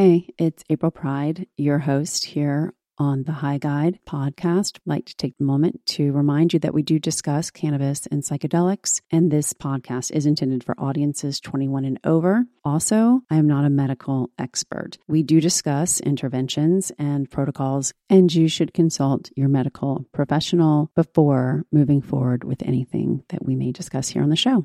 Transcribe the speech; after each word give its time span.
Hey, 0.00 0.28
it's 0.38 0.62
April 0.70 0.92
Pride, 0.92 1.48
your 1.56 1.80
host 1.80 2.24
here 2.24 2.72
on 2.98 3.24
the 3.24 3.32
High 3.32 3.58
Guide 3.58 3.98
podcast. 4.08 4.76
I'd 4.76 4.86
like 4.86 5.06
to 5.06 5.16
take 5.16 5.34
a 5.40 5.42
moment 5.42 5.84
to 5.86 6.12
remind 6.12 6.52
you 6.52 6.60
that 6.60 6.72
we 6.72 6.82
do 6.82 7.00
discuss 7.00 7.50
cannabis 7.50 8.06
and 8.06 8.22
psychedelics, 8.22 9.00
and 9.10 9.28
this 9.28 9.54
podcast 9.54 10.12
is 10.12 10.24
intended 10.24 10.62
for 10.62 10.80
audiences 10.80 11.40
21 11.40 11.84
and 11.84 11.98
over. 12.04 12.44
Also, 12.64 13.22
I 13.28 13.38
am 13.38 13.48
not 13.48 13.64
a 13.64 13.70
medical 13.70 14.30
expert. 14.38 14.98
We 15.08 15.24
do 15.24 15.40
discuss 15.40 15.98
interventions 15.98 16.92
and 16.96 17.28
protocols, 17.28 17.92
and 18.08 18.32
you 18.32 18.46
should 18.46 18.72
consult 18.72 19.32
your 19.34 19.48
medical 19.48 20.06
professional 20.12 20.92
before 20.94 21.64
moving 21.72 22.02
forward 22.02 22.44
with 22.44 22.62
anything 22.62 23.24
that 23.30 23.44
we 23.44 23.56
may 23.56 23.72
discuss 23.72 24.10
here 24.10 24.22
on 24.22 24.30
the 24.30 24.36
show. 24.36 24.64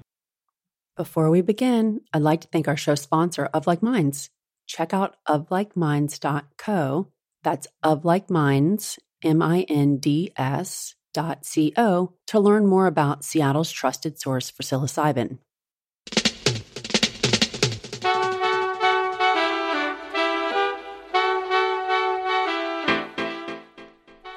Before 0.95 1.31
we 1.31 1.42
begin, 1.42 2.02
I'd 2.14 2.22
like 2.22 2.42
to 2.42 2.48
thank 2.50 2.68
our 2.68 2.78
show 2.78 2.94
sponsor, 2.94 3.45
Of 3.45 3.66
Like 3.66 3.81
Minds 3.81 4.30
check 4.67 4.94
out 4.94 5.16
oflikeminds.co. 5.27 7.08
That's 7.44 7.67
of 7.84 8.05
like 8.05 8.30
minds, 8.30 8.99
M 9.23 9.42
I 9.42 9.61
N 9.70 9.97
D 9.97 10.31
S 10.36 10.95
dot 11.14 11.45
C 11.45 11.73
O 11.78 12.14
to 12.28 12.39
learn 12.39 12.66
more 12.66 12.88
about 12.88 13.23
Seattle's 13.23 13.72
trusted 13.72 14.20
source 14.20 14.50
for 14.50 14.64
psilocybin. 14.64 15.38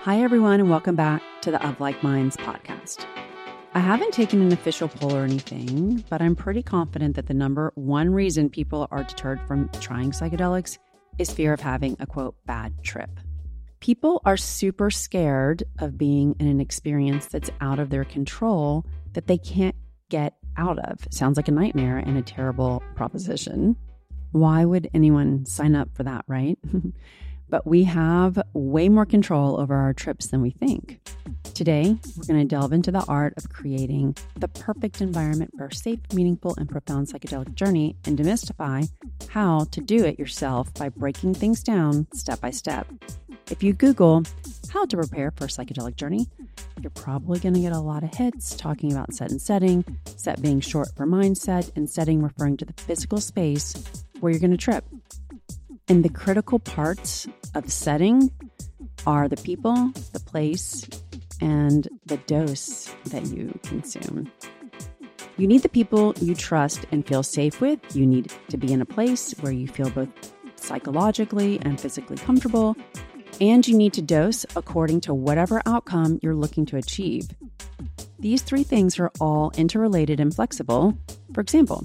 Hi, 0.07 0.23
everyone, 0.23 0.61
and 0.61 0.71
welcome 0.71 0.95
back 0.95 1.21
to 1.41 1.51
the 1.51 1.67
Of 1.67 1.81
Like 1.81 2.01
Minds 2.05 2.37
podcast. 2.37 3.05
I 3.77 3.81
haven't 3.81 4.15
taken 4.15 4.41
an 4.41 4.53
official 4.53 4.89
poll 4.89 5.15
or 5.15 5.25
anything, 5.25 6.03
but 6.09 6.23
I'm 6.23 6.35
pretty 6.35 6.63
confident 6.63 7.15
that 7.17 7.27
the 7.27 7.35
number 7.35 7.73
one 7.75 8.09
reason 8.09 8.49
people 8.49 8.89
are 8.91 9.05
deterred 9.05 9.39
from 9.47 9.69
trying 9.83 10.13
psychedelics 10.13 10.79
is 11.19 11.31
fear 11.31 11.53
of 11.53 11.61
having 11.61 11.95
a 12.01 12.07
quote 12.07 12.37
bad 12.47 12.83
trip. 12.83 13.11
People 13.81 14.23
are 14.25 14.39
super 14.39 14.91
scared 14.91 15.63
of 15.79 15.99
being 15.99 16.35
in 16.39 16.47
an 16.47 16.59
experience 16.59 17.27
that's 17.27 17.51
out 17.61 17.79
of 17.79 17.91
their 17.91 18.05
control 18.05 18.87
that 19.13 19.27
they 19.27 19.37
can't 19.37 19.77
get 20.09 20.33
out 20.57 20.79
of. 20.79 21.07
Sounds 21.11 21.37
like 21.37 21.49
a 21.49 21.53
nightmare 21.53 21.99
and 21.99 22.17
a 22.17 22.23
terrible 22.23 22.83
proposition. 22.95 23.77
Why 24.33 24.65
would 24.65 24.89
anyone 24.95 25.45
sign 25.45 25.75
up 25.75 25.95
for 25.95 26.03
that, 26.03 26.25
right? 26.27 26.59
but 27.49 27.67
we 27.67 27.85
have 27.85 28.41
way 28.53 28.89
more 28.89 29.07
control 29.07 29.61
over 29.61 29.75
our 29.75 29.93
trips 29.93 30.29
than 30.29 30.41
we 30.41 30.51
think. 30.51 31.01
Today, 31.55 31.97
we're 32.17 32.25
going 32.27 32.41
to 32.41 32.45
delve 32.45 32.73
into 32.73 32.93
the 32.93 33.05
art 33.09 33.35
of 33.37 33.49
creating 33.49 34.17
the 34.37 34.49
perfect 34.49 35.01
environment 35.01 35.53
for 35.57 35.67
a 35.67 35.75
safe, 35.75 36.01
meaningful, 36.13 36.55
and 36.59 36.69
profound 36.69 37.09
psychedelic 37.09 37.55
journey 37.55 37.97
and 38.05 38.19
demystify 38.19 38.89
how 39.31 39.65
to 39.71 39.81
do 39.81 40.05
it 40.05 40.19
yourself 40.19 40.73
by 40.75 40.89
breaking 40.91 41.35
things 41.35 41.63
down 41.63 42.07
step 42.13 42.41
by 42.41 42.51
step. 42.51 42.87
If 43.51 43.63
you 43.63 43.73
Google 43.73 44.25
how 44.71 44.85
to 44.85 44.97
prepare 44.97 45.31
for 45.31 45.45
a 45.45 45.49
psychedelic 45.49 45.97
journey, 45.97 46.27
you're 46.83 46.91
probably 46.91 47.39
going 47.39 47.55
to 47.55 47.61
get 47.61 47.73
a 47.73 47.79
lot 47.79 48.03
of 48.03 48.13
hits 48.13 48.55
talking 48.57 48.93
about 48.93 49.15
set 49.15 49.31
and 49.31 49.41
setting, 49.41 49.85
set 50.05 50.43
being 50.43 50.61
short 50.61 50.89
for 50.95 51.07
mindset, 51.07 51.71
and 51.77 51.89
setting 51.89 52.23
referring 52.23 52.57
to 52.59 52.65
the 52.65 52.75
physical 52.75 53.19
space 53.19 53.75
where 54.21 54.31
you're 54.31 54.41
going 54.41 54.51
to 54.51 54.57
trip. 54.57 54.85
And 55.89 56.05
the 56.05 56.09
critical 56.09 56.59
parts 56.59 57.29
of 57.55 57.71
setting 57.71 58.31
are 59.07 59.29
the 59.29 59.37
people, 59.37 59.93
the 60.13 60.21
place, 60.21 60.89
and 61.41 61.89
the 62.07 62.17
dose 62.17 62.93
that 63.07 63.27
you 63.27 63.59
consume. 63.63 64.31
You 65.37 65.47
need 65.47 65.63
the 65.63 65.69
people 65.69 66.15
you 66.21 66.35
trust 66.35 66.87
and 66.91 67.07
feel 67.07 67.23
safe 67.23 67.61
with. 67.61 67.79
You 67.95 68.07
need 68.07 68.33
to 68.49 68.57
be 68.57 68.73
in 68.73 68.81
a 68.81 68.87
place 68.87 69.33
where 69.41 69.53
you 69.53 69.69
feel 69.69 69.91
both 69.91 70.09
psychologically 70.57 71.61
and 71.61 71.81
physically 71.81 72.17
comfortable. 72.17 72.75
And 73.41 73.67
you 73.69 73.77
need 73.77 73.93
to 73.93 74.03
dose 74.03 74.47
according 74.57 75.03
to 75.03 75.15
whatever 75.15 75.63
outcome 75.67 76.19
you're 76.23 76.35
looking 76.35 76.65
to 76.67 76.79
achieve. 76.79 77.29
These 78.19 78.43
three 78.43 78.65
things 78.65 78.99
are 78.99 79.13
all 79.21 79.53
interrelated 79.57 80.21
and 80.21 80.35
flexible. 80.35 80.97
For 81.35 81.43
example, 81.43 81.85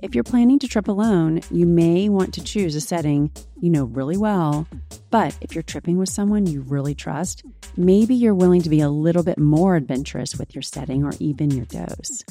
if 0.00 0.14
you're 0.14 0.24
planning 0.24 0.58
to 0.60 0.68
trip 0.68 0.86
alone, 0.86 1.40
you 1.50 1.66
may 1.66 2.08
want 2.08 2.32
to 2.34 2.42
choose 2.42 2.74
a 2.76 2.80
setting 2.80 3.32
you 3.60 3.68
know 3.68 3.84
really 3.84 4.16
well. 4.16 4.68
But 5.10 5.36
if 5.40 5.54
you're 5.54 5.62
tripping 5.62 5.98
with 5.98 6.08
someone 6.08 6.46
you 6.46 6.60
really 6.60 6.94
trust, 6.94 7.44
maybe 7.76 8.14
you're 8.14 8.34
willing 8.34 8.62
to 8.62 8.70
be 8.70 8.80
a 8.80 8.88
little 8.88 9.22
bit 9.22 9.38
more 9.38 9.74
adventurous 9.74 10.36
with 10.36 10.54
your 10.54 10.62
setting 10.62 11.04
or 11.04 11.12
even 11.18 11.50
your 11.50 11.66
dose. 11.66 12.22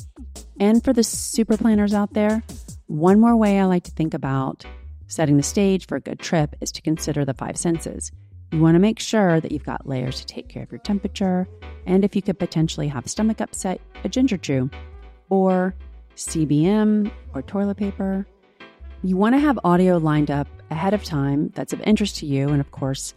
And 0.59 0.83
for 0.83 0.93
the 0.93 1.03
super 1.03 1.57
planners 1.57 1.93
out 1.93 2.13
there, 2.13 2.41
one 2.85 3.19
more 3.19 3.35
way 3.35 3.59
I 3.59 3.65
like 3.65 3.83
to 3.83 3.91
think 3.91 4.13
about 4.13 4.63
setting 5.07 5.37
the 5.37 5.43
stage 5.43 5.87
for 5.87 5.97
a 5.97 6.01
good 6.01 6.19
trip 6.19 6.55
is 6.61 6.71
to 6.73 6.81
consider 6.81 7.25
the 7.25 7.33
five 7.33 7.57
senses. 7.57 8.11
You 8.51 8.61
want 8.61 8.75
to 8.75 8.79
make 8.79 8.99
sure 8.99 9.41
that 9.41 9.51
you've 9.51 9.65
got 9.65 9.87
layers 9.87 10.19
to 10.21 10.25
take 10.25 10.47
care 10.47 10.63
of 10.63 10.71
your 10.71 10.79
temperature, 10.79 11.49
and 11.85 12.05
if 12.05 12.15
you 12.15 12.21
could 12.21 12.39
potentially 12.39 12.87
have 12.87 13.09
stomach 13.09 13.41
upset, 13.41 13.81
a 14.05 14.09
ginger 14.09 14.37
chew, 14.37 14.69
or 15.29 15.75
CBN, 16.17 17.11
or 17.33 17.41
toilet 17.41 17.77
paper. 17.77 18.27
You 19.03 19.15
want 19.15 19.35
to 19.35 19.39
have 19.39 19.59
audio 19.63 19.97
lined 19.97 20.31
up 20.31 20.47
ahead 20.71 20.93
of 20.93 21.03
time 21.03 21.51
that's 21.55 21.73
of 21.73 21.81
interest 21.81 22.17
to 22.17 22.25
you. 22.25 22.49
And 22.49 22.59
of 22.59 22.71
course, 22.71 23.13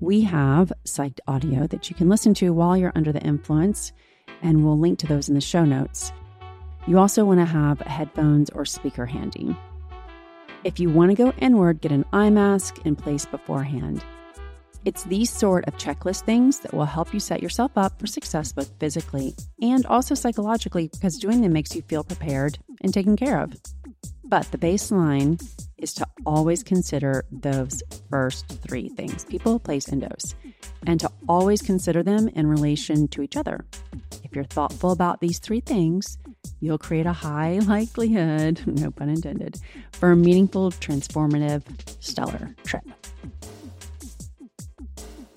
we 0.00 0.22
have 0.22 0.72
psyched 0.84 1.20
audio 1.26 1.66
that 1.66 1.90
you 1.90 1.96
can 1.96 2.08
listen 2.08 2.32
to 2.34 2.52
while 2.52 2.76
you're 2.76 2.92
under 2.94 3.12
the 3.12 3.22
influence, 3.22 3.92
and 4.42 4.64
we'll 4.64 4.78
link 4.78 4.98
to 5.00 5.06
those 5.06 5.28
in 5.28 5.34
the 5.34 5.40
show 5.40 5.64
notes. 5.64 6.12
You 6.86 6.98
also 6.98 7.24
want 7.24 7.40
to 7.40 7.46
have 7.46 7.80
headphones 7.80 8.50
or 8.50 8.64
speaker 8.64 9.06
handy. 9.06 9.56
If 10.62 10.78
you 10.78 10.90
want 10.90 11.10
to 11.10 11.16
go 11.16 11.32
inward, 11.38 11.80
get 11.80 11.92
an 11.92 12.04
eye 12.12 12.30
mask 12.30 12.78
in 12.84 12.96
place 12.96 13.26
beforehand. 13.26 14.04
It's 14.84 15.04
these 15.04 15.30
sort 15.30 15.66
of 15.66 15.78
checklist 15.78 16.24
things 16.24 16.60
that 16.60 16.74
will 16.74 16.84
help 16.84 17.14
you 17.14 17.20
set 17.20 17.42
yourself 17.42 17.72
up 17.76 17.98
for 17.98 18.06
success 18.06 18.52
both 18.52 18.70
physically 18.78 19.34
and 19.62 19.86
also 19.86 20.14
psychologically 20.14 20.88
because 20.92 21.16
doing 21.16 21.40
them 21.40 21.54
makes 21.54 21.74
you 21.74 21.80
feel 21.82 22.04
prepared 22.04 22.58
and 22.82 22.92
taken 22.92 23.16
care 23.16 23.40
of. 23.40 23.54
But 24.24 24.50
the 24.52 24.58
baseline 24.58 25.42
is 25.78 25.94
to 25.94 26.06
always 26.26 26.62
consider 26.62 27.24
those 27.32 27.82
first 28.10 28.46
three 28.46 28.90
things 28.90 29.24
people, 29.24 29.58
place, 29.58 29.88
and 29.88 30.02
dose, 30.02 30.34
and 30.86 31.00
to 31.00 31.10
always 31.28 31.62
consider 31.62 32.02
them 32.02 32.28
in 32.28 32.46
relation 32.46 33.08
to 33.08 33.22
each 33.22 33.36
other. 33.38 33.64
If 34.22 34.34
you're 34.34 34.44
thoughtful 34.44 34.92
about 34.92 35.20
these 35.20 35.38
three 35.38 35.60
things, 35.60 36.18
you'll 36.60 36.78
create 36.78 37.06
a 37.06 37.12
high 37.12 37.58
likelihood, 37.66 38.62
no 38.66 38.90
pun 38.90 39.08
intended, 39.08 39.60
for 39.92 40.12
a 40.12 40.16
meaningful, 40.16 40.72
transformative, 40.72 41.62
stellar 42.02 42.54
trip 42.64 42.84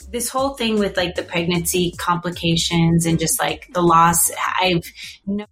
this 0.09 0.29
whole 0.29 0.51
thing 0.51 0.79
with 0.79 0.95
like 0.95 1.16
the 1.16 1.23
pregnancy 1.23 1.94
complications 1.97 3.06
and 3.06 3.19
just 3.19 3.40
like 3.40 3.68
the 3.73 3.81
loss, 3.81 4.31
I've 4.59 4.84
no, 5.25 5.45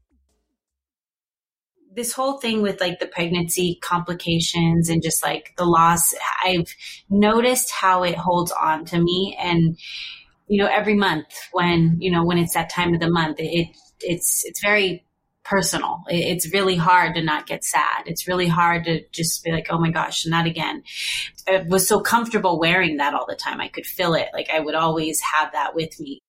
this 1.95 2.13
whole 2.13 2.39
thing 2.39 2.61
with 2.61 2.81
like 2.81 2.99
the 2.99 3.07
pregnancy 3.07 3.79
complications 3.81 4.89
and 4.89 5.01
just 5.01 5.23
like 5.23 5.53
the 5.57 5.65
loss, 5.65 6.13
I've 6.43 6.73
noticed 7.09 7.71
how 7.71 8.03
it 8.03 8.15
holds 8.15 8.51
on 8.51 8.85
to 8.85 8.99
me. 8.99 9.37
And, 9.39 9.77
you 10.47 10.61
know, 10.61 10.69
every 10.69 10.95
month 10.95 11.27
when, 11.51 11.97
you 11.99 12.11
know, 12.11 12.23
when 12.23 12.37
it's 12.37 12.53
that 12.53 12.69
time 12.69 12.93
of 12.93 12.99
the 12.99 13.09
month, 13.09 13.37
it, 13.39 13.69
it's, 14.01 14.43
it's 14.45 14.61
very 14.61 15.05
personal. 15.45 16.01
It's 16.07 16.51
really 16.51 16.75
hard 16.75 17.15
to 17.15 17.23
not 17.23 17.45
get 17.45 17.63
sad. 17.63 18.03
It's 18.07 18.27
really 18.27 18.47
hard 18.47 18.85
to 18.85 19.01
just 19.11 19.43
be 19.43 19.51
like, 19.51 19.67
oh 19.69 19.77
my 19.77 19.91
gosh, 19.91 20.25
not 20.25 20.47
again. 20.47 20.83
I 21.47 21.63
was 21.67 21.87
so 21.87 22.01
comfortable 22.01 22.59
wearing 22.59 22.97
that 22.97 23.13
all 23.13 23.27
the 23.27 23.35
time. 23.35 23.61
I 23.61 23.67
could 23.67 23.85
feel 23.85 24.15
it. 24.15 24.27
Like 24.33 24.49
I 24.51 24.59
would 24.59 24.75
always 24.75 25.21
have 25.21 25.51
that 25.53 25.75
with 25.75 25.97
me. 25.99 26.19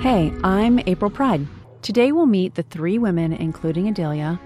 Hey, 0.00 0.32
I'm 0.44 0.78
April 0.86 1.10
Pride. 1.10 1.46
Today 1.82 2.12
we'll 2.12 2.26
meet 2.26 2.54
the 2.54 2.62
three 2.62 2.98
women, 2.98 3.32
including 3.32 3.88
Adelia, 3.88 4.40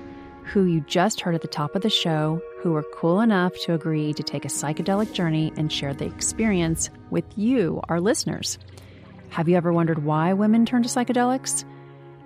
who 0.44 0.64
you 0.64 0.80
just 0.82 1.20
heard 1.20 1.34
at 1.34 1.42
the 1.42 1.48
top 1.48 1.76
of 1.76 1.82
the 1.82 1.90
show, 1.90 2.40
who 2.60 2.72
were 2.72 2.84
cool 2.94 3.20
enough 3.20 3.52
to 3.62 3.74
agree 3.74 4.14
to 4.14 4.22
take 4.22 4.46
a 4.46 4.48
psychedelic 4.48 5.12
journey 5.12 5.52
and 5.56 5.70
share 5.70 5.92
the 5.92 6.06
experience 6.06 6.88
with 7.10 7.24
you, 7.36 7.82
our 7.90 8.00
listeners. 8.00 8.58
Have 9.30 9.48
you 9.48 9.56
ever 9.56 9.72
wondered 9.72 10.04
why 10.04 10.32
women 10.32 10.66
turn 10.66 10.82
to 10.82 10.88
psychedelics? 10.88 11.64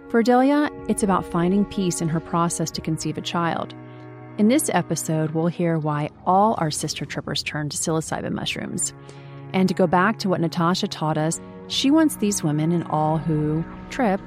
For 0.08 0.22
Delia, 0.22 0.70
it's 0.88 1.02
about 1.02 1.30
finding 1.30 1.66
peace 1.66 2.00
in 2.00 2.08
her 2.08 2.18
process 2.18 2.70
to 2.70 2.80
conceive 2.80 3.18
a 3.18 3.22
child. 3.22 3.74
In 4.38 4.48
this 4.48 4.70
episode, 4.72 5.32
we'll 5.32 5.48
hear 5.48 5.78
why 5.78 6.08
all 6.24 6.54
our 6.56 6.70
sister 6.70 7.04
trippers 7.04 7.42
turn 7.42 7.68
to 7.68 7.76
psilocybin 7.76 8.32
mushrooms. 8.32 8.94
And 9.52 9.68
to 9.68 9.74
go 9.74 9.86
back 9.86 10.18
to 10.20 10.30
what 10.30 10.40
Natasha 10.40 10.88
taught 10.88 11.18
us, 11.18 11.42
she 11.68 11.90
wants 11.90 12.16
these 12.16 12.42
women 12.42 12.72
and 12.72 12.84
all 12.84 13.18
who 13.18 13.62
trip 13.90 14.20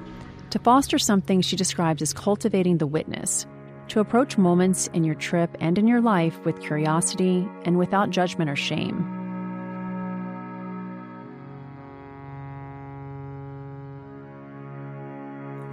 to 0.52 0.60
foster 0.60 1.00
something 1.00 1.42
she 1.42 1.56
describes 1.56 2.04
as 2.04 2.14
cultivating 2.14 2.78
the 2.78 2.88
witness, 2.88 3.48
to 3.88 4.00
approach 4.00 4.38
moments 4.38 4.88
in 4.94 5.04
your 5.04 5.16
trip 5.16 5.58
and 5.60 5.80
in 5.80 5.88
your 5.88 6.02
life 6.02 6.40
with 6.46 6.62
curiosity 6.62 7.50
and 7.66 7.80
without 7.80 8.12
judgment 8.12 8.52
or 8.52 8.56
shame. 8.56 9.17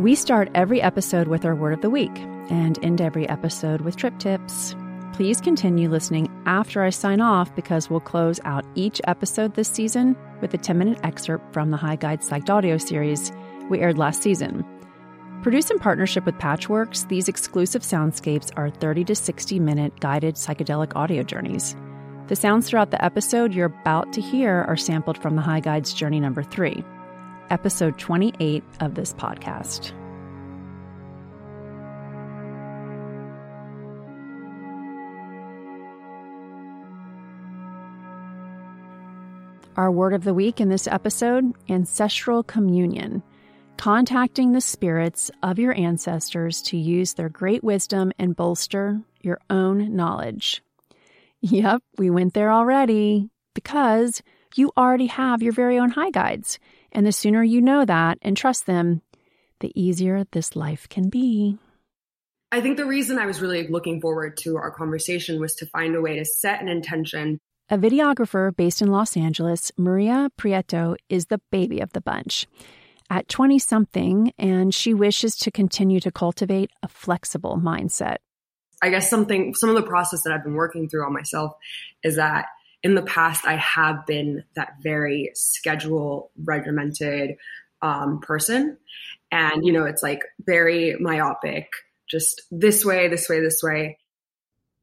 We 0.05 0.15
start 0.15 0.51
every 0.55 0.83
episode 0.83 1.29
with 1.29 1.47
our 1.47 1.55
word 1.55 1.73
of 1.73 1.81
the 1.81 1.89
week 1.89 2.15
and 2.51 2.79
end 2.85 3.01
every 3.01 3.27
episode 3.27 3.81
with 3.81 3.97
trip 3.97 4.19
tips. 4.19 4.77
Please 5.15 5.41
continue 5.41 5.89
listening 5.89 6.31
after 6.45 6.83
I 6.83 6.91
sign 6.91 7.23
off 7.23 7.57
because 7.57 7.89
we'll 7.89 8.01
close 8.01 8.39
out 8.45 8.67
each 8.75 9.01
episode 9.07 9.55
this 9.55 9.71
season 9.71 10.15
with 10.43 10.53
a 10.53 10.59
10 10.59 10.77
minute 10.77 11.01
excerpt 11.03 11.55
from 11.55 11.71
the 11.71 11.79
High 11.79 11.97
Guide 11.97 12.21
Psyched 12.21 12.51
audio 12.51 12.77
series 12.77 13.33
we 13.71 13.81
aired 13.81 13.97
last 13.97 14.23
season. 14.23 14.63
Produced 15.43 15.71
in 15.71 15.79
partnership 15.79 16.27
with 16.27 16.35
Patchworks, 16.35 17.09
these 17.09 17.27
exclusive 17.27 17.81
soundscapes 17.81 18.51
are 18.59 18.69
30 18.69 19.05
to 19.05 19.15
60 19.15 19.59
minute 19.59 20.01
guided 20.01 20.35
psychedelic 20.35 20.95
audio 20.95 21.23
journeys. 21.23 21.75
The 22.27 22.37
sounds 22.37 22.69
throughout 22.69 22.91
the 22.91 23.03
episode 23.03 23.55
you're 23.55 23.75
about 23.81 24.13
to 24.13 24.21
hear 24.21 24.67
are 24.69 24.77
sampled 24.77 25.17
from 25.17 25.35
the 25.35 25.41
High 25.41 25.61
Guide's 25.61 25.95
Journey 25.95 26.21
Number 26.21 26.43
3, 26.43 26.85
episode 27.51 27.99
28 27.99 28.63
of 28.81 28.95
this 28.95 29.13
podcast. 29.15 29.93
Our 39.77 39.91
word 39.91 40.15
of 40.15 40.23
the 40.23 40.35
week 40.35 40.61
in 40.61 40.69
this 40.69 40.87
episode 40.87 41.53
ancestral 41.69 42.45
communion, 42.45 43.25
contacting 43.77 44.53
the 44.53 44.61
spirits 44.61 45.33
of 45.43 45.59
your 45.59 45.75
ancestors 45.75 46.63
to 46.63 46.77
use 46.77 47.15
their 47.15 47.29
great 47.29 47.65
wisdom 47.65 48.13
and 48.19 48.37
bolster 48.37 49.01
your 49.21 49.41
own 49.51 49.97
knowledge. 49.97 50.63
Yep, 51.41 51.83
we 51.99 52.09
went 52.09 52.35
there 52.35 52.53
already 52.53 53.31
because 53.53 54.23
you 54.55 54.71
already 54.77 55.07
have 55.07 55.43
your 55.43 55.53
very 55.53 55.79
own 55.79 55.91
high 55.91 56.11
guides. 56.11 56.61
And 56.95 57.07
the 57.07 57.13
sooner 57.13 57.43
you 57.43 57.61
know 57.61 57.85
that 57.85 58.19
and 58.23 58.37
trust 58.37 58.67
them, 58.67 59.03
the 59.61 59.73
easier 59.75 60.25
this 60.31 60.55
life 60.55 60.89
can 60.89 61.09
be. 61.09 61.59
I 62.53 62.61
think 62.61 62.77
the 62.77 62.87
reason 62.87 63.19
I 63.19 63.27
was 63.27 63.41
really 63.41 63.67
looking 63.67 64.01
forward 64.01 64.37
to 64.39 64.57
our 64.57 64.71
conversation 64.71 65.41
was 65.41 65.57
to 65.57 65.67
find 65.67 65.97
a 65.97 66.01
way 66.01 66.19
to 66.19 66.25
set 66.25 66.61
an 66.61 66.69
intention 66.69 67.41
a 67.71 67.79
videographer 67.79 68.55
based 68.55 68.83
in 68.83 68.89
Los 68.89 69.17
Angeles, 69.17 69.73
Maria 69.79 70.31
Prieto 70.39 70.97
is 71.09 71.27
the 71.27 71.41
baby 71.51 71.81
of 71.81 71.93
the 71.95 72.01
bunch. 72.01 72.47
At 73.09 73.29
20 73.29 73.59
something, 73.59 74.33
and 74.37 74.75
she 74.75 74.93
wishes 74.93 75.35
to 75.37 75.51
continue 75.51 75.99
to 76.01 76.13
cultivate 76.13 76.71
a 76.83 76.89
flexible 76.89 77.57
mindset. 77.57 78.17
I 78.83 78.91
guess 78.91 79.09
something, 79.09 79.55
some 79.55 79.71
of 79.71 79.77
the 79.77 79.83
process 79.83 80.23
that 80.23 80.33
I've 80.33 80.45
been 80.45 80.55
working 80.55 80.89
through 80.91 81.07
on 81.07 81.15
myself 81.15 81.55
is 82.03 82.17
that 82.17 82.47
in 82.85 82.95
the 82.95 83.03
past, 83.03 83.45
I 83.47 83.57
have 83.57 84.07
been 84.07 84.45
that 84.55 84.75
very 84.83 85.33
schedule 85.35 86.31
regimented 86.45 87.37
um, 87.83 88.21
person. 88.21 88.77
And, 89.33 89.65
you 89.65 89.73
know, 89.73 89.85
it's 89.85 90.03
like 90.03 90.23
very 90.39 90.95
myopic, 91.01 91.71
just 92.09 92.43
this 92.53 92.85
way, 92.85 93.09
this 93.09 93.29
way, 93.29 93.41
this 93.41 93.61
way 93.63 93.99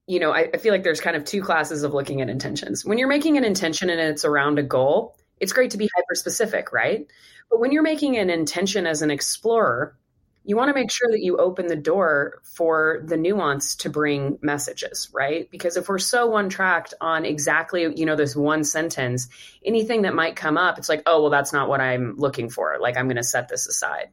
you 0.07 0.19
know, 0.19 0.31
I, 0.31 0.50
I, 0.53 0.57
feel 0.57 0.74
like 0.74 0.83
there's 0.83 1.00
kind 1.00 1.15
of 1.15 1.24
two 1.24 1.42
classes 1.42 1.83
of 1.83 1.94
looking 1.94 2.21
at 2.21 2.27
intentions. 2.27 2.83
When 2.83 2.98
you're 2.98 3.07
making 3.07 3.38
an 3.38 3.45
intention 3.45 3.89
and 3.89 4.00
it's 4.00 4.25
around 4.25 4.59
a 4.59 4.63
goal, 4.63 5.15
it's 5.39 5.54
great 5.54 5.71
to 5.71 5.77
be 5.77 5.89
hyper 5.95 6.15
specific, 6.15 6.74
right? 6.74 7.07
But 7.50 7.62
when 7.62 7.71
you're 7.71 7.81
making 7.81 8.18
an 8.18 8.30
intention 8.30 8.86
as 8.86 9.01
an 9.01 9.09
explorer, 9.12 9.95
you 10.44 10.56
want 10.56 10.70
to 10.70 10.74
make 10.74 10.92
sure 10.92 11.10
that 11.12 11.22
you 11.22 11.38
open 11.38 11.68
the 11.68 11.76
door 11.76 12.42
for 12.44 13.04
the 13.06 13.18
nuance 13.18 13.76
to 13.78 13.90
bring 13.90 14.40
messages, 14.42 15.10
right? 15.14 15.50
Because 15.52 15.78
if 15.78 15.88
we're 15.88 16.00
so 16.00 16.28
one 16.28 16.50
tracked 16.50 16.94
on 17.00 17.26
exactly, 17.26 17.92
you 17.96 18.06
know, 18.06 18.16
this 18.16 18.36
one 18.36 18.64
sentence, 18.64 19.30
anything 19.64 20.04
that 20.04 20.16
might 20.16 20.36
come 20.36 20.58
up, 20.58 20.78
it's 20.78 20.90
like, 20.90 21.04
oh, 21.06 21.22
well, 21.22 21.32
that's 21.32 21.54
not 21.54 21.70
what 21.70 21.82
I'm 21.82 22.16
looking 22.18 22.50
for. 22.50 22.78
Like, 22.80 22.98
I'm 22.98 23.06
going 23.06 23.18
to 23.18 23.24
set 23.24 23.50
this 23.50 23.68
aside. 23.68 24.10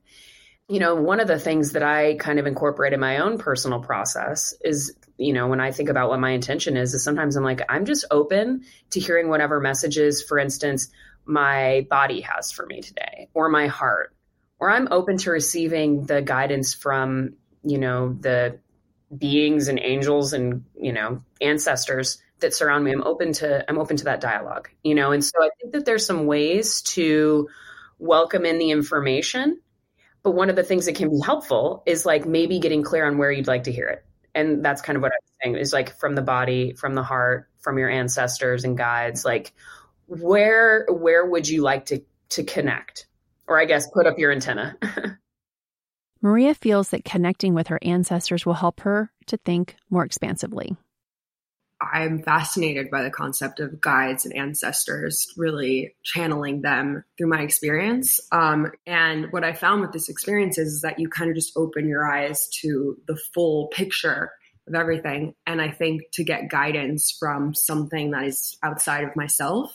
You 0.69 0.81
know, 0.81 0.97
one 0.97 1.21
of 1.21 1.29
the 1.29 1.39
things 1.39 1.73
that 1.73 1.83
I 1.83 2.17
kind 2.17 2.39
of 2.39 2.47
incorporate 2.47 2.93
in 2.93 3.01
my 3.01 3.19
own 3.19 3.39
personal 3.39 3.81
process 3.81 4.53
is 4.63 4.95
you 5.19 5.33
know, 5.33 5.49
when 5.49 5.61
I 5.61 5.73
think 5.73 5.89
about 5.89 6.09
what 6.09 6.21
my 6.21 6.31
intention 6.31 6.77
is, 6.77 6.95
is 6.95 7.03
sometimes 7.03 7.37
I'm 7.37 7.45
like, 7.45 7.61
I'm 7.69 7.85
just 7.85 8.05
open 8.11 8.63
to 8.91 9.01
hearing 9.01 9.29
whatever 9.29 9.61
messages, 9.61 10.23
for 10.23 10.39
instance, 10.39 10.89
my 11.27 11.87
body 11.91 12.21
has 12.23 12.53
for 12.53 12.65
me 12.65 12.81
today 12.81 13.29
or 13.35 13.49
my 13.49 13.67
heart, 13.67 14.15
or 14.58 14.70
I'm 14.70 14.88
open 14.90 15.19
to 15.19 15.31
receiving 15.31 16.05
the 16.05 16.22
guidance 16.22 16.75
from, 16.75 17.34
you 17.62 17.78
know, 17.78 18.16
the 18.20 18.58
beings 19.16 19.69
and 19.69 19.78
angels 19.81 20.32
and, 20.32 20.64
you 20.75 20.93
know, 20.93 21.22
ancestors 21.40 22.20
that 22.40 22.55
surround 22.55 22.84
me. 22.84 22.93
I'm 22.93 23.02
open 23.02 23.32
to, 23.34 23.64
I'm 23.69 23.78
open 23.78 23.96
to 23.99 24.05
that 24.05 24.20
dialogue, 24.20 24.69
you 24.82 24.94
know, 24.94 25.12
and 25.12 25.25
so 25.25 25.43
I 25.43 25.50
think 25.60 25.72
that 25.72 25.84
there's 25.84 26.06
some 26.06 26.26
ways 26.26 26.82
to 26.82 27.49
welcome 27.99 28.44
in 28.44 28.58
the 28.58 28.70
information. 28.70 29.60
But 30.22 30.32
one 30.32 30.50
of 30.50 30.56
the 30.56 30.64
things 30.64 30.87
that 30.87 30.96
can 30.96 31.10
be 31.10 31.20
helpful 31.25 31.82
is 31.87 32.05
like 32.05 32.26
maybe 32.26 32.58
getting 32.58 32.82
clear 32.82 33.06
on 33.06 33.19
where 33.19 33.31
you'd 33.31 33.46
like 33.46 33.64
to 33.64 33.72
hear 33.72 33.87
it 33.87 34.05
and 34.38 34.64
that's 34.64 34.82
kind 34.82 34.96
of 34.96 35.02
what 35.02 35.12
I'm 35.12 35.34
saying 35.43 35.56
is 35.56 35.72
like 35.72 35.99
from 35.99 36.14
the 36.14 36.22
body, 36.22 36.72
from 36.75 36.94
the 36.94 37.02
heart, 37.02 37.49
from 37.58 37.76
your 37.76 37.90
ancestors 37.90 38.62
and 38.64 38.78
guides, 38.78 39.25
like 39.25 39.52
where 40.06 40.87
where 40.88 41.26
would 41.26 41.49
you 41.49 41.62
like 41.62 41.87
to 41.87 42.02
to 42.31 42.44
connect? 42.44 43.07
Or 43.49 43.59
I 43.59 43.65
guess 43.65 43.91
put 43.91 44.06
up 44.06 44.19
your 44.19 44.31
antenna. 44.31 44.77
Maria 46.23 46.55
feels 46.55 46.91
that 46.91 47.05
connecting 47.05 47.55
with 47.55 47.69
her 47.69 47.79
ancestors 47.83 48.45
will 48.45 48.55
help 48.55 48.81
her 48.81 49.11
to 49.27 49.37
think 49.39 49.77
more 49.89 50.05
expansively. 50.05 50.77
I'm 51.81 52.23
fascinated 52.23 52.91
by 52.91 53.03
the 53.03 53.11
concept 53.11 53.61
of 53.61 53.81
guides 53.81 54.25
and 54.25 54.35
ancestors, 54.35 55.29
really 55.37 55.95
channeling 56.03 56.61
them 56.61 57.05
through 57.17 57.29
my 57.29 57.43
experience. 57.43 58.21
Um, 58.33 58.73
and 58.85 59.31
what 59.31 59.45
I 59.45 59.53
found 59.53 59.83
with 59.83 59.93
this 59.93 60.09
experience 60.09 60.59
is 60.59 60.83
that 60.83 60.99
you 60.99 61.09
kind 61.09 61.31
of 61.31 61.37
just 61.37 61.56
open 61.56 61.89
your 61.89 62.05
eyes 62.05 62.49
to 62.62 62.99
the 63.06 63.17
full 63.33 63.69
picture 63.69 64.33
of 64.67 64.75
everything. 64.75 65.35
And 65.47 65.62
I 65.62 65.71
think 65.71 66.03
to 66.15 66.25
get 66.25 66.51
guidance 66.51 67.17
from 67.19 67.55
something 67.55 68.11
that 68.11 68.25
is 68.25 68.58
outside 68.63 69.05
of 69.05 69.15
myself 69.15 69.72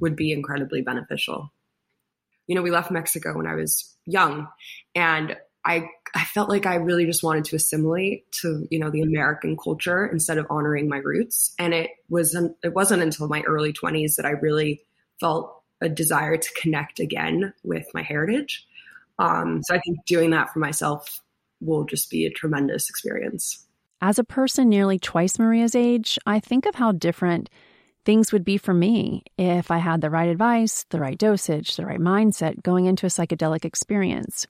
would 0.00 0.16
be 0.16 0.32
incredibly 0.32 0.80
beneficial. 0.80 1.52
You 2.46 2.54
know, 2.54 2.62
we 2.62 2.70
left 2.70 2.90
Mexico 2.90 3.36
when 3.36 3.46
I 3.46 3.54
was 3.54 3.94
young, 4.06 4.48
and 4.94 5.36
I 5.64 5.88
I 6.14 6.24
felt 6.24 6.48
like 6.48 6.66
I 6.66 6.76
really 6.76 7.06
just 7.06 7.22
wanted 7.22 7.44
to 7.46 7.56
assimilate 7.56 8.30
to 8.42 8.66
you 8.70 8.78
know 8.78 8.90
the 8.90 9.02
American 9.02 9.56
culture 9.56 10.06
instead 10.06 10.38
of 10.38 10.46
honoring 10.50 10.88
my 10.88 10.98
roots. 10.98 11.54
And 11.58 11.72
it 11.72 11.90
was 12.08 12.34
it 12.62 12.74
wasn't 12.74 13.02
until 13.02 13.28
my 13.28 13.42
early 13.42 13.72
twenties 13.72 14.16
that 14.16 14.26
I 14.26 14.30
really 14.30 14.82
felt 15.20 15.62
a 15.80 15.88
desire 15.88 16.36
to 16.36 16.60
connect 16.60 17.00
again 17.00 17.52
with 17.64 17.86
my 17.94 18.02
heritage. 18.02 18.66
Um, 19.18 19.62
so 19.62 19.74
I 19.74 19.80
think 19.80 20.04
doing 20.06 20.30
that 20.30 20.52
for 20.52 20.58
myself 20.58 21.20
will 21.60 21.84
just 21.84 22.10
be 22.10 22.26
a 22.26 22.30
tremendous 22.30 22.88
experience. 22.88 23.66
As 24.00 24.18
a 24.18 24.24
person 24.24 24.68
nearly 24.68 24.98
twice 24.98 25.38
Maria's 25.38 25.76
age, 25.76 26.18
I 26.26 26.40
think 26.40 26.66
of 26.66 26.74
how 26.74 26.92
different 26.92 27.48
things 28.04 28.32
would 28.32 28.44
be 28.44 28.56
for 28.56 28.74
me 28.74 29.24
if 29.38 29.70
I 29.70 29.78
had 29.78 30.00
the 30.00 30.10
right 30.10 30.28
advice, 30.28 30.84
the 30.90 31.00
right 31.00 31.18
dosage, 31.18 31.76
the 31.76 31.86
right 31.86 32.00
mindset 32.00 32.62
going 32.62 32.86
into 32.86 33.06
a 33.06 33.10
psychedelic 33.10 33.64
experience. 33.64 34.46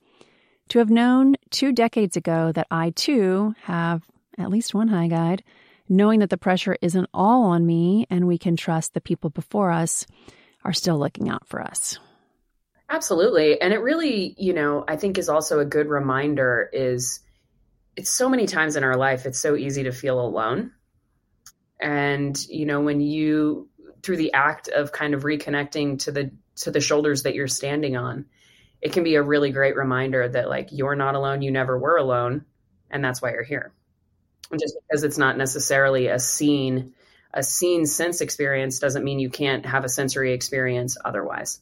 To 0.68 0.78
have 0.78 0.90
known 0.90 1.36
two 1.50 1.72
decades 1.72 2.16
ago 2.16 2.52
that 2.52 2.66
I 2.70 2.90
too 2.90 3.54
have 3.62 4.02
at 4.38 4.50
least 4.50 4.74
one 4.74 4.88
high 4.88 5.08
guide, 5.08 5.42
knowing 5.88 6.20
that 6.20 6.30
the 6.30 6.38
pressure 6.38 6.76
isn't 6.80 7.08
all 7.12 7.44
on 7.44 7.66
me 7.66 8.06
and 8.08 8.26
we 8.26 8.38
can 8.38 8.56
trust 8.56 8.94
the 8.94 9.00
people 9.00 9.30
before 9.30 9.70
us 9.70 10.06
are 10.64 10.72
still 10.72 10.98
looking 10.98 11.28
out 11.28 11.46
for 11.46 11.60
us. 11.60 11.98
Absolutely. 12.88 13.60
And 13.60 13.72
it 13.72 13.78
really, 13.78 14.34
you 14.38 14.52
know, 14.52 14.84
I 14.86 14.96
think 14.96 15.18
is 15.18 15.28
also 15.28 15.60
a 15.60 15.64
good 15.64 15.88
reminder 15.88 16.68
is 16.72 17.20
it's 17.96 18.10
so 18.10 18.28
many 18.28 18.46
times 18.46 18.76
in 18.76 18.84
our 18.84 18.96
life 18.96 19.26
it's 19.26 19.40
so 19.40 19.56
easy 19.56 19.84
to 19.84 19.92
feel 19.92 20.20
alone. 20.20 20.72
And, 21.82 22.38
you 22.48 22.64
know, 22.64 22.80
when 22.80 23.00
you 23.00 23.68
through 24.02 24.16
the 24.16 24.32
act 24.32 24.68
of 24.68 24.92
kind 24.92 25.14
of 25.14 25.22
reconnecting 25.22 25.98
to 26.00 26.12
the 26.12 26.30
to 26.56 26.70
the 26.70 26.80
shoulders 26.80 27.24
that 27.24 27.34
you're 27.34 27.48
standing 27.48 27.96
on, 27.96 28.26
it 28.80 28.92
can 28.92 29.04
be 29.04 29.16
a 29.16 29.22
really 29.22 29.50
great 29.50 29.76
reminder 29.76 30.28
that 30.28 30.48
like 30.48 30.68
you're 30.70 30.96
not 30.96 31.14
alone, 31.14 31.42
you 31.42 31.50
never 31.50 31.78
were 31.78 31.96
alone, 31.96 32.44
and 32.90 33.04
that's 33.04 33.20
why 33.20 33.32
you're 33.32 33.42
here. 33.42 33.72
And 34.50 34.60
just 34.60 34.76
because 34.88 35.02
it's 35.02 35.18
not 35.18 35.36
necessarily 35.36 36.06
a 36.06 36.18
scene 36.18 36.94
a 37.34 37.42
seen 37.42 37.86
sense 37.86 38.20
experience 38.20 38.78
doesn't 38.78 39.04
mean 39.04 39.18
you 39.18 39.30
can't 39.30 39.64
have 39.64 39.84
a 39.84 39.88
sensory 39.88 40.32
experience 40.32 40.96
otherwise. 41.02 41.60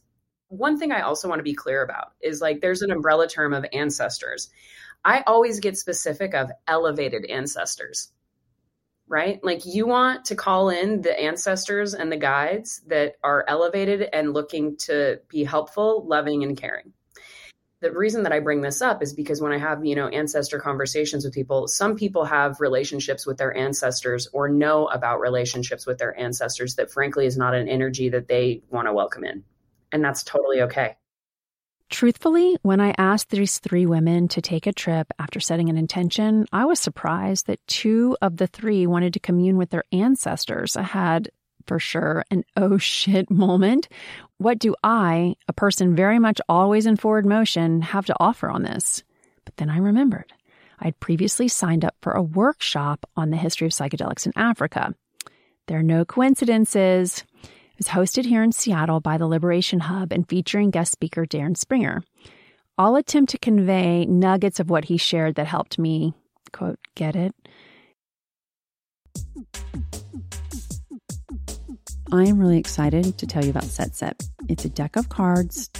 One 0.49 0.77
thing 0.77 0.91
I 0.91 1.01
also 1.01 1.29
want 1.29 1.39
to 1.39 1.43
be 1.43 1.53
clear 1.53 1.81
about 1.81 2.11
is 2.21 2.41
like 2.41 2.59
there's 2.59 2.81
an 2.81 2.91
umbrella 2.91 3.27
term 3.27 3.53
of 3.53 3.65
ancestors. 3.71 4.49
I 5.03 5.23
always 5.25 5.61
get 5.61 5.77
specific 5.77 6.33
of 6.33 6.51
elevated 6.67 7.25
ancestors. 7.25 8.11
Right? 9.11 9.43
Like 9.43 9.65
you 9.65 9.85
want 9.85 10.23
to 10.25 10.35
call 10.35 10.69
in 10.69 11.01
the 11.01 11.19
ancestors 11.19 11.93
and 11.93 12.09
the 12.09 12.17
guides 12.17 12.81
that 12.87 13.17
are 13.21 13.43
elevated 13.45 14.07
and 14.13 14.33
looking 14.33 14.77
to 14.77 15.19
be 15.27 15.43
helpful, 15.43 16.05
loving, 16.07 16.43
and 16.43 16.55
caring. 16.55 16.93
The 17.81 17.91
reason 17.91 18.23
that 18.23 18.31
I 18.31 18.39
bring 18.39 18.61
this 18.61 18.81
up 18.81 19.03
is 19.03 19.11
because 19.11 19.41
when 19.41 19.51
I 19.51 19.57
have, 19.57 19.83
you 19.83 19.95
know, 19.95 20.07
ancestor 20.07 20.59
conversations 20.59 21.25
with 21.25 21.33
people, 21.33 21.67
some 21.67 21.97
people 21.97 22.23
have 22.23 22.61
relationships 22.61 23.25
with 23.25 23.37
their 23.37 23.55
ancestors 23.55 24.29
or 24.31 24.47
know 24.47 24.87
about 24.87 25.19
relationships 25.19 25.85
with 25.85 25.97
their 25.97 26.17
ancestors 26.17 26.75
that 26.75 26.89
frankly 26.89 27.25
is 27.25 27.37
not 27.37 27.53
an 27.53 27.67
energy 27.67 28.07
that 28.09 28.29
they 28.29 28.63
want 28.69 28.87
to 28.87 28.93
welcome 28.93 29.25
in. 29.25 29.43
And 29.91 30.05
that's 30.05 30.23
totally 30.23 30.61
okay. 30.61 30.95
Truthfully, 31.91 32.57
when 32.61 32.79
I 32.79 32.95
asked 32.97 33.31
these 33.31 33.59
three 33.59 33.85
women 33.85 34.29
to 34.29 34.41
take 34.41 34.65
a 34.65 34.71
trip 34.71 35.11
after 35.19 35.41
setting 35.41 35.69
an 35.69 35.75
intention, 35.75 36.47
I 36.53 36.63
was 36.63 36.79
surprised 36.79 37.47
that 37.47 37.59
two 37.67 38.17
of 38.21 38.37
the 38.37 38.47
three 38.47 38.87
wanted 38.87 39.11
to 39.13 39.19
commune 39.19 39.57
with 39.57 39.71
their 39.71 39.83
ancestors. 39.91 40.77
I 40.77 40.83
had, 40.83 41.29
for 41.67 41.79
sure, 41.79 42.23
an 42.31 42.45
oh 42.55 42.77
shit 42.77 43.29
moment. 43.29 43.89
What 44.37 44.57
do 44.57 44.73
I, 44.81 45.35
a 45.49 45.53
person 45.53 45.93
very 45.93 46.17
much 46.17 46.39
always 46.47 46.85
in 46.85 46.95
forward 46.95 47.25
motion, 47.25 47.81
have 47.81 48.05
to 48.05 48.15
offer 48.21 48.49
on 48.49 48.63
this? 48.63 49.03
But 49.43 49.57
then 49.57 49.69
I 49.69 49.77
remembered. 49.77 50.31
I'd 50.79 50.99
previously 51.01 51.49
signed 51.49 51.83
up 51.83 51.95
for 52.01 52.13
a 52.13 52.23
workshop 52.23 53.05
on 53.17 53.31
the 53.31 53.37
history 53.37 53.67
of 53.67 53.73
psychedelics 53.73 54.25
in 54.25 54.31
Africa. 54.37 54.95
There 55.67 55.77
are 55.77 55.83
no 55.83 56.05
coincidences 56.05 57.25
was 57.81 57.87
hosted 57.87 58.25
here 58.25 58.43
in 58.43 58.51
Seattle 58.51 58.99
by 58.99 59.17
the 59.17 59.25
Liberation 59.25 59.79
Hub 59.79 60.13
and 60.13 60.29
featuring 60.29 60.69
guest 60.69 60.91
speaker 60.91 61.25
Darren 61.25 61.57
Springer. 61.57 62.03
I'll 62.77 62.95
attempt 62.95 63.31
to 63.31 63.39
convey 63.39 64.05
nuggets 64.05 64.59
of 64.59 64.69
what 64.69 64.85
he 64.85 64.97
shared 64.97 65.33
that 65.33 65.47
helped 65.47 65.79
me, 65.79 66.13
quote, 66.53 66.77
get 66.93 67.15
it. 67.15 67.33
I 72.11 72.25
am 72.25 72.37
really 72.37 72.59
excited 72.59 73.17
to 73.17 73.25
tell 73.25 73.43
you 73.43 73.49
about 73.49 73.63
Set 73.63 73.95
Set. 73.95 74.27
It's 74.47 74.63
a 74.63 74.69
deck 74.69 74.95
of 74.95 75.09
cards 75.09 75.71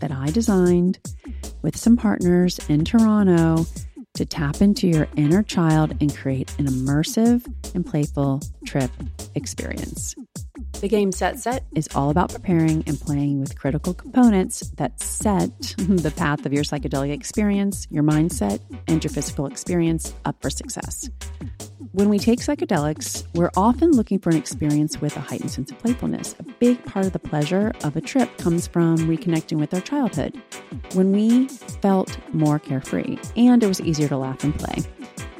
that 0.00 0.12
I 0.12 0.26
designed 0.26 0.98
with 1.62 1.74
some 1.74 1.96
partners 1.96 2.60
in 2.68 2.84
Toronto 2.84 3.64
to 4.12 4.26
tap 4.26 4.60
into 4.60 4.88
your 4.88 5.08
inner 5.16 5.42
child 5.42 5.96
and 6.02 6.14
create 6.14 6.54
an 6.58 6.66
immersive 6.66 7.46
and 7.74 7.86
playful 7.86 8.42
trip 8.66 8.90
experience. 9.34 10.14
The 10.80 10.88
game 10.88 11.10
Set 11.10 11.38
Set 11.38 11.64
is 11.74 11.88
all 11.94 12.10
about 12.10 12.30
preparing 12.30 12.84
and 12.86 13.00
playing 13.00 13.40
with 13.40 13.58
critical 13.58 13.94
components 13.94 14.60
that 14.76 15.00
set 15.00 15.58
the 15.78 16.12
path 16.14 16.44
of 16.44 16.52
your 16.52 16.64
psychedelic 16.64 17.12
experience, 17.12 17.86
your 17.90 18.02
mindset, 18.02 18.60
and 18.86 19.02
your 19.02 19.10
physical 19.10 19.46
experience 19.46 20.14
up 20.26 20.36
for 20.42 20.50
success. 20.50 21.08
When 21.92 22.10
we 22.10 22.18
take 22.18 22.40
psychedelics, 22.40 23.26
we're 23.34 23.50
often 23.56 23.92
looking 23.92 24.18
for 24.18 24.28
an 24.28 24.36
experience 24.36 25.00
with 25.00 25.16
a 25.16 25.20
heightened 25.20 25.50
sense 25.50 25.70
of 25.70 25.78
playfulness. 25.78 26.36
A 26.40 26.42
big 26.42 26.84
part 26.84 27.06
of 27.06 27.12
the 27.12 27.18
pleasure 27.18 27.72
of 27.82 27.96
a 27.96 28.02
trip 28.02 28.36
comes 28.36 28.66
from 28.66 28.98
reconnecting 28.98 29.58
with 29.58 29.72
our 29.72 29.80
childhood, 29.80 30.38
when 30.92 31.10
we 31.10 31.48
felt 31.48 32.18
more 32.34 32.58
carefree 32.58 33.16
and 33.34 33.62
it 33.62 33.66
was 33.66 33.80
easier 33.80 34.08
to 34.08 34.18
laugh 34.18 34.44
and 34.44 34.58
play. 34.58 34.84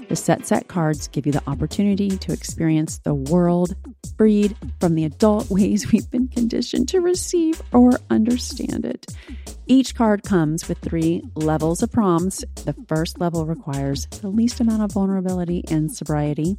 The 0.08 0.16
Set 0.16 0.46
Set 0.46 0.68
cards 0.68 1.08
give 1.08 1.26
you 1.26 1.32
the 1.32 1.42
opportunity 1.48 2.10
to 2.10 2.32
experience 2.32 2.98
the 2.98 3.14
world 3.14 3.74
freed 4.16 4.56
from 4.78 4.94
the 4.94 5.04
adult 5.04 5.50
ways 5.50 5.90
we've 5.90 6.10
been 6.10 6.28
conditioned 6.28 6.88
to 6.88 7.00
receive 7.00 7.60
or 7.72 7.98
understand 8.08 8.84
it. 8.84 9.06
Each 9.66 9.96
card 9.96 10.22
comes 10.22 10.68
with 10.68 10.78
three 10.78 11.22
levels 11.34 11.82
of 11.82 11.90
prompts. 11.90 12.44
The 12.64 12.74
first 12.86 13.20
level 13.20 13.46
requires 13.46 14.06
the 14.06 14.28
least 14.28 14.60
amount 14.60 14.82
of 14.82 14.92
vulnerability 14.92 15.64
and 15.68 15.90
sobriety. 15.90 16.56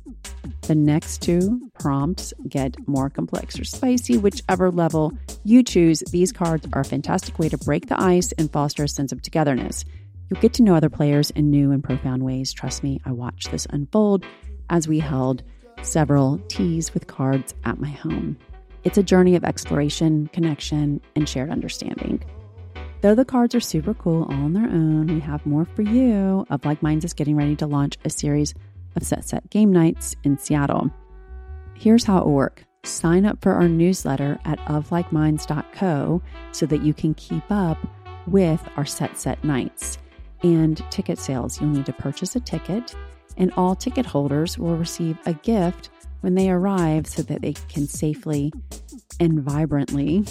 The 0.64 0.76
next 0.76 1.22
two 1.22 1.72
prompts 1.80 2.34
get 2.50 2.76
more 2.86 3.10
complex 3.10 3.58
or 3.58 3.64
spicy, 3.64 4.18
whichever 4.18 4.72
level 4.72 5.14
you 5.46 5.64
choose. 5.64 6.02
These 6.12 6.34
cards 6.34 6.68
are 6.74 6.82
a 6.82 6.86
fantastic 6.86 7.40
way 7.40 7.48
to 7.48 7.58
break 7.58 7.88
the 7.88 8.00
ice 8.00 8.34
and 8.34 8.52
foster 8.52 8.84
a 8.84 8.90
sense 8.90 9.14
of 9.14 9.22
togetherness. 9.22 9.86
You'll 10.30 10.42
get 10.42 10.54
to 10.54 10.64
know 10.64 10.76
other 10.76 10.90
players 10.90 11.30
in 11.32 11.50
new 11.50 11.72
and 11.72 11.84
profound 11.84 12.24
ways. 12.24 12.52
Trust 12.52 12.84
me, 12.84 13.00
I 13.06 13.12
watched 13.12 13.52
this 13.52 13.68
unfold 13.70 14.26
as 14.70 14.88
we 14.88 15.00
held 15.00 15.44
several 15.82 16.40
teas 16.50 16.94
with 16.94 17.08
cards 17.08 17.54
at 17.64 17.80
my 17.80 17.90
home. 17.90 18.38
It's 18.84 18.98
a 18.98 19.04
journey 19.04 19.36
of 19.36 19.46
exploration, 19.46 20.28
connection, 20.34 21.02
and 21.16 21.28
shared 21.28 21.50
understanding. 21.50 22.24
Though 23.02 23.16
the 23.16 23.26
cards 23.26 23.56
are 23.56 23.60
super 23.60 23.94
cool 23.94 24.24
all 24.24 24.34
on 24.34 24.54
their 24.54 24.66
own, 24.66 25.08
we 25.08 25.20
have 25.22 25.46
more 25.46 25.66
for 25.66 25.84
you. 25.84 26.46
Of 26.50 26.66
Like 26.66 26.82
Minds 26.82 27.06
is 27.06 27.14
getting 27.14 27.36
ready 27.36 27.56
to 27.58 27.68
launch 27.68 27.98
a 28.04 28.10
series 28.10 28.54
of 28.96 29.04
Set 29.04 29.24
Set 29.24 29.50
game 29.50 29.72
nights 29.72 30.16
in 30.24 30.38
Seattle. 30.38 30.92
Here's 31.74 32.04
how 32.04 32.18
it 32.18 32.26
will 32.26 32.34
work 32.34 32.64
sign 32.84 33.26
up 33.26 33.42
for 33.42 33.52
our 33.52 33.68
newsletter 33.68 34.40
at 34.46 34.60
oflikeminds.co 34.60 36.22
so 36.54 36.66
that 36.66 36.84
you 36.84 36.94
can 36.94 37.14
keep 37.14 37.44
up 37.50 37.78
with 38.26 38.62
our 38.78 38.86
Set 38.86 39.18
Set 39.18 39.44
nights 39.44 39.98
and 40.44 40.84
ticket 40.92 41.20
sales. 41.20 41.60
You'll 41.60 41.72
need 41.72 41.86
to 41.86 41.94
purchase 41.94 42.36
a 42.36 42.40
ticket, 42.40 42.96
and 43.38 43.52
all 43.58 43.76
ticket 43.76 44.06
holders 44.06 44.58
will 44.58 44.76
receive 44.76 45.18
a 45.26 45.34
gift 45.34 45.90
when 46.22 46.36
they 46.36 46.50
arrive 46.50 47.08
so 47.08 47.22
that 47.24 47.42
they 47.42 47.54
can 47.54 47.88
safely 47.88 48.52
and 49.20 49.40
vibrantly 49.42 50.26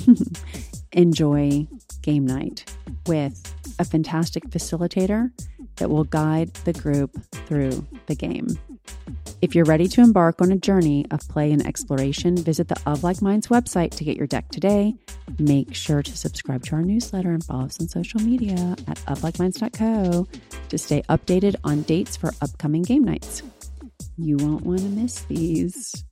enjoy 0.93 1.67
game 2.03 2.27
night 2.27 2.65
with 3.07 3.55
a 3.79 3.85
fantastic 3.85 4.45
facilitator 4.51 5.31
that 5.77 5.91
will 5.91 6.05
guide 6.05 6.53
the 6.65 6.73
group 6.73 7.11
through 7.33 7.87
the 8.07 8.15
game. 8.15 8.59
If 9.43 9.55
you're 9.55 9.67
ready 9.67 9.87
to 9.89 10.01
embark 10.01 10.41
on 10.41 10.51
a 10.51 10.57
journey 10.57 11.05
of 11.11 11.21
play 11.29 11.53
and 11.53 11.65
exploration, 11.67 12.39
visit 12.39 12.69
the 12.69 12.81
Of 12.87 13.05
Like 13.05 13.21
Minds 13.21 13.49
website 13.49 13.91
to 13.97 14.05
get 14.05 14.17
your 14.17 14.27
deck 14.27 14.49
today. 14.49 14.95
Make 15.39 15.75
sure 15.75 16.03
to 16.03 16.17
subscribe 16.17 16.65
to 16.65 16.77
our 16.77 16.83
newsletter 16.83 17.33
and 17.33 17.45
follow 17.45 17.67
us 17.67 17.79
on 17.79 17.89
social 17.89 18.21
media 18.21 18.55
at 18.89 18.97
oflikeminds.co 19.07 20.27
to 20.71 20.79
stay 20.79 21.03
updated 21.11 21.57
on 21.65 21.83
dates 21.83 22.17
for 22.17 22.33
upcoming 22.41 22.81
game 22.81 23.05
nights. 23.05 23.43
You 24.17 24.39
won't 24.39 24.65
want 24.65 24.81
to 24.81 24.87
miss 24.87 25.21
these. 25.25 26.03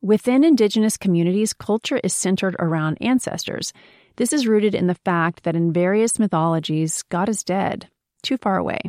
Within 0.00 0.42
Indigenous 0.42 0.96
communities, 0.96 1.52
culture 1.52 2.00
is 2.02 2.14
centered 2.14 2.56
around 2.58 2.96
ancestors. 3.02 3.74
This 4.16 4.32
is 4.32 4.46
rooted 4.46 4.74
in 4.74 4.86
the 4.86 4.94
fact 4.94 5.44
that 5.44 5.56
in 5.56 5.72
various 5.72 6.18
mythologies, 6.18 7.02
God 7.02 7.28
is 7.28 7.44
dead, 7.44 7.88
too 8.22 8.38
far 8.38 8.56
away. 8.56 8.80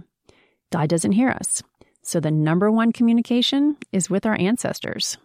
God 0.71 0.87
doesn't 0.87 1.11
hear 1.11 1.29
us. 1.29 1.61
So 2.01 2.21
the 2.21 2.31
number 2.31 2.71
one 2.71 2.93
communication 2.93 3.75
is 3.91 4.09
with 4.09 4.25
our 4.25 4.39
ancestors, 4.39 5.17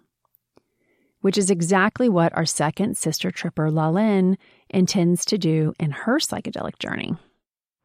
which 1.20 1.38
is 1.38 1.50
exactly 1.50 2.08
what 2.08 2.34
our 2.36 2.44
second 2.44 2.96
sister 2.96 3.30
tripper, 3.30 3.70
Lalin, 3.70 4.36
intends 4.68 5.24
to 5.26 5.38
do 5.38 5.72
in 5.78 5.92
her 5.92 6.18
psychedelic 6.18 6.80
journey. 6.80 7.14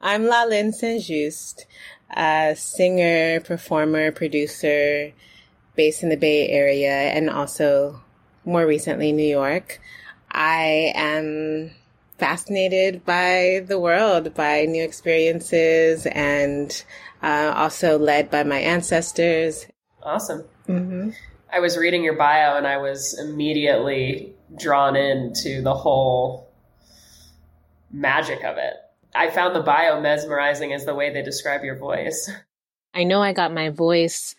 I'm 0.02 0.24
Lalin 0.24 0.74
Saint 0.74 1.04
Just, 1.04 1.68
a 2.16 2.56
singer, 2.58 3.42
performer, 3.42 4.12
producer 4.12 5.12
based 5.76 6.02
in 6.02 6.10
the 6.10 6.18
Bay 6.18 6.50
Area 6.50 6.90
and 6.90 7.30
also 7.30 8.02
more 8.46 8.66
recently 8.66 9.12
New 9.12 9.28
York. 9.28 9.80
I 10.32 10.92
am 10.96 11.72
fascinated 12.18 13.06
by 13.06 13.64
the 13.68 13.80
world, 13.80 14.34
by 14.34 14.66
new 14.66 14.84
experiences, 14.84 16.06
and 16.08 16.84
uh, 17.22 17.54
also 17.56 17.98
led 17.98 18.30
by 18.30 18.44
my 18.44 18.60
ancestors. 18.60 19.68
Awesome. 20.04 20.44
Mm-hmm. 20.68 21.10
I 21.52 21.60
was 21.60 21.78
reading 21.78 22.04
your 22.04 22.16
bio 22.16 22.58
and 22.58 22.68
I 22.68 22.78
was 22.78 23.18
immediately 23.18 24.34
drawn 24.58 24.96
into 24.96 25.62
the 25.62 25.74
whole 25.74 26.50
magic 27.92 28.44
of 28.44 28.58
it. 28.58 28.74
I 29.16 29.30
found 29.30 29.56
the 29.56 29.62
bio 29.62 30.00
mesmerizing 30.02 30.74
as 30.74 30.86
the 30.86 30.94
way 30.94 31.12
they 31.12 31.22
describe 31.22 31.64
your 31.64 31.78
voice. 31.78 32.30
I 32.94 33.04
know 33.04 33.22
I 33.22 33.34
got 33.34 33.54
my 33.54 33.70
voice 33.70 34.36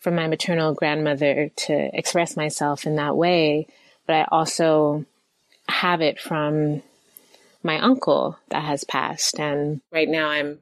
from 0.00 0.14
my 0.14 0.26
maternal 0.26 0.74
grandmother 0.74 1.50
to 1.54 1.90
express 1.92 2.36
myself 2.36 2.86
in 2.86 2.96
that 2.96 3.16
way, 3.16 3.66
but 4.06 4.16
I 4.16 4.26
also 4.30 5.04
have 5.68 6.00
it 6.00 6.20
from 6.20 6.82
my 7.68 7.78
uncle 7.80 8.38
that 8.48 8.64
has 8.64 8.82
passed. 8.82 9.38
And 9.38 9.82
right 9.92 10.08
now 10.08 10.30
I'm 10.30 10.60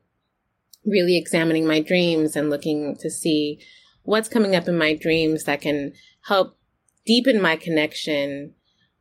really 0.84 1.16
examining 1.16 1.64
my 1.64 1.80
dreams 1.80 2.34
and 2.34 2.50
looking 2.50 2.96
to 2.96 3.08
see 3.08 3.60
what's 4.02 4.28
coming 4.28 4.56
up 4.56 4.66
in 4.66 4.76
my 4.76 4.92
dreams 4.92 5.44
that 5.44 5.60
can 5.60 5.92
help 6.24 6.58
deepen 7.06 7.40
my 7.40 7.54
connection 7.54 8.54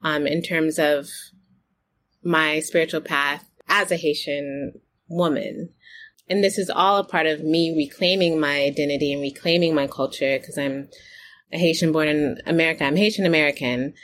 um, 0.04 0.28
in 0.28 0.44
terms 0.44 0.78
of 0.78 1.10
my 2.24 2.60
spiritual 2.60 3.02
path 3.02 3.50
as 3.68 3.92
a 3.92 3.98
Haitian 3.98 4.80
woman. 5.10 5.70
And 6.30 6.44
this 6.44 6.60
is 6.60 6.70
all 6.70 6.98
a 6.98 7.04
part 7.04 7.26
of 7.26 7.44
me 7.44 7.76
reclaiming 7.76 8.40
my 8.40 8.62
identity 8.62 9.14
and 9.14 9.22
reclaiming 9.22 9.74
my 9.74 9.88
culture 9.88 10.38
because 10.38 10.60
I'm 10.60 10.90
a 11.52 11.58
Haitian 11.58 11.92
born 11.92 12.08
in 12.08 12.38
America. 12.46 12.84
I'm 12.84 12.98
Haitian 12.98 13.26
American 13.26 13.96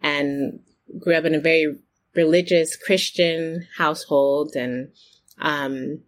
and 0.00 0.60
grew 1.00 1.16
up 1.16 1.24
in 1.24 1.34
a 1.34 1.40
very 1.40 1.76
religious 2.22 2.76
Christian 2.76 3.66
household. 3.76 4.56
And, 4.56 4.90
um, 5.38 6.00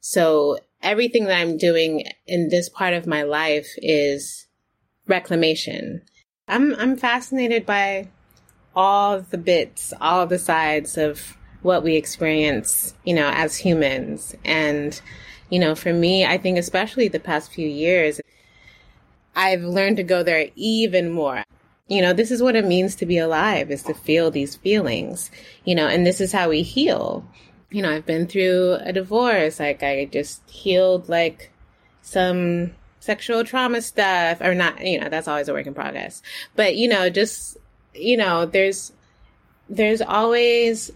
so 0.00 0.58
everything 0.82 1.24
that 1.26 1.38
I'm 1.38 1.56
doing 1.56 2.04
in 2.26 2.48
this 2.48 2.68
part 2.68 2.94
of 2.94 3.06
my 3.06 3.22
life 3.22 3.68
is 3.78 4.46
reclamation. 5.06 6.02
I'm 6.48 6.74
I'm 6.74 6.96
fascinated 6.96 7.64
by 7.66 8.08
all 8.74 9.20
the 9.20 9.38
bits, 9.38 9.92
all 10.00 10.26
the 10.26 10.38
sides 10.38 10.98
of 10.98 11.36
what 11.62 11.82
we 11.82 11.96
experience, 11.96 12.94
you 13.04 13.14
know, 13.14 13.30
as 13.32 13.56
humans. 13.56 14.36
And, 14.44 15.00
you 15.50 15.58
know, 15.58 15.74
for 15.74 15.92
me, 15.92 16.24
I 16.24 16.38
think 16.38 16.58
especially 16.58 17.08
the 17.08 17.18
past 17.18 17.52
few 17.52 17.66
years, 17.66 18.20
I've 19.34 19.62
learned 19.62 19.96
to 19.96 20.02
go 20.02 20.22
there 20.22 20.48
even 20.54 21.10
more. 21.10 21.42
You 21.88 22.02
know, 22.02 22.12
this 22.12 22.30
is 22.30 22.42
what 22.42 22.56
it 22.56 22.64
means 22.64 22.96
to 22.96 23.06
be 23.06 23.18
alive 23.18 23.70
is 23.70 23.84
to 23.84 23.94
feel 23.94 24.30
these 24.30 24.56
feelings, 24.56 25.30
you 25.64 25.74
know, 25.74 25.86
and 25.86 26.04
this 26.04 26.20
is 26.20 26.32
how 26.32 26.48
we 26.48 26.62
heal. 26.62 27.24
You 27.70 27.82
know, 27.82 27.92
I've 27.92 28.06
been 28.06 28.26
through 28.26 28.78
a 28.80 28.92
divorce. 28.92 29.60
Like 29.60 29.82
I 29.82 30.06
just 30.06 30.48
healed 30.50 31.08
like 31.08 31.52
some 32.02 32.72
sexual 32.98 33.44
trauma 33.44 33.80
stuff 33.82 34.40
or 34.40 34.54
not, 34.54 34.84
you 34.84 35.00
know, 35.00 35.08
that's 35.08 35.28
always 35.28 35.48
a 35.48 35.52
work 35.52 35.66
in 35.66 35.74
progress. 35.74 36.22
But, 36.56 36.74
you 36.76 36.88
know, 36.88 37.08
just, 37.08 37.56
you 37.94 38.16
know, 38.16 38.46
there's, 38.46 38.92
there's 39.68 40.02
always 40.02 40.90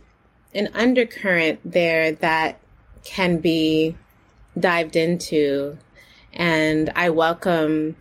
an 0.54 0.70
undercurrent 0.75 1.61
there 1.64 2.12
that 2.12 2.59
can 3.04 3.38
be 3.38 3.97
dived 4.59 4.97
into. 4.97 5.78
And 6.32 6.90
I 6.97 7.11
welcome 7.11 7.97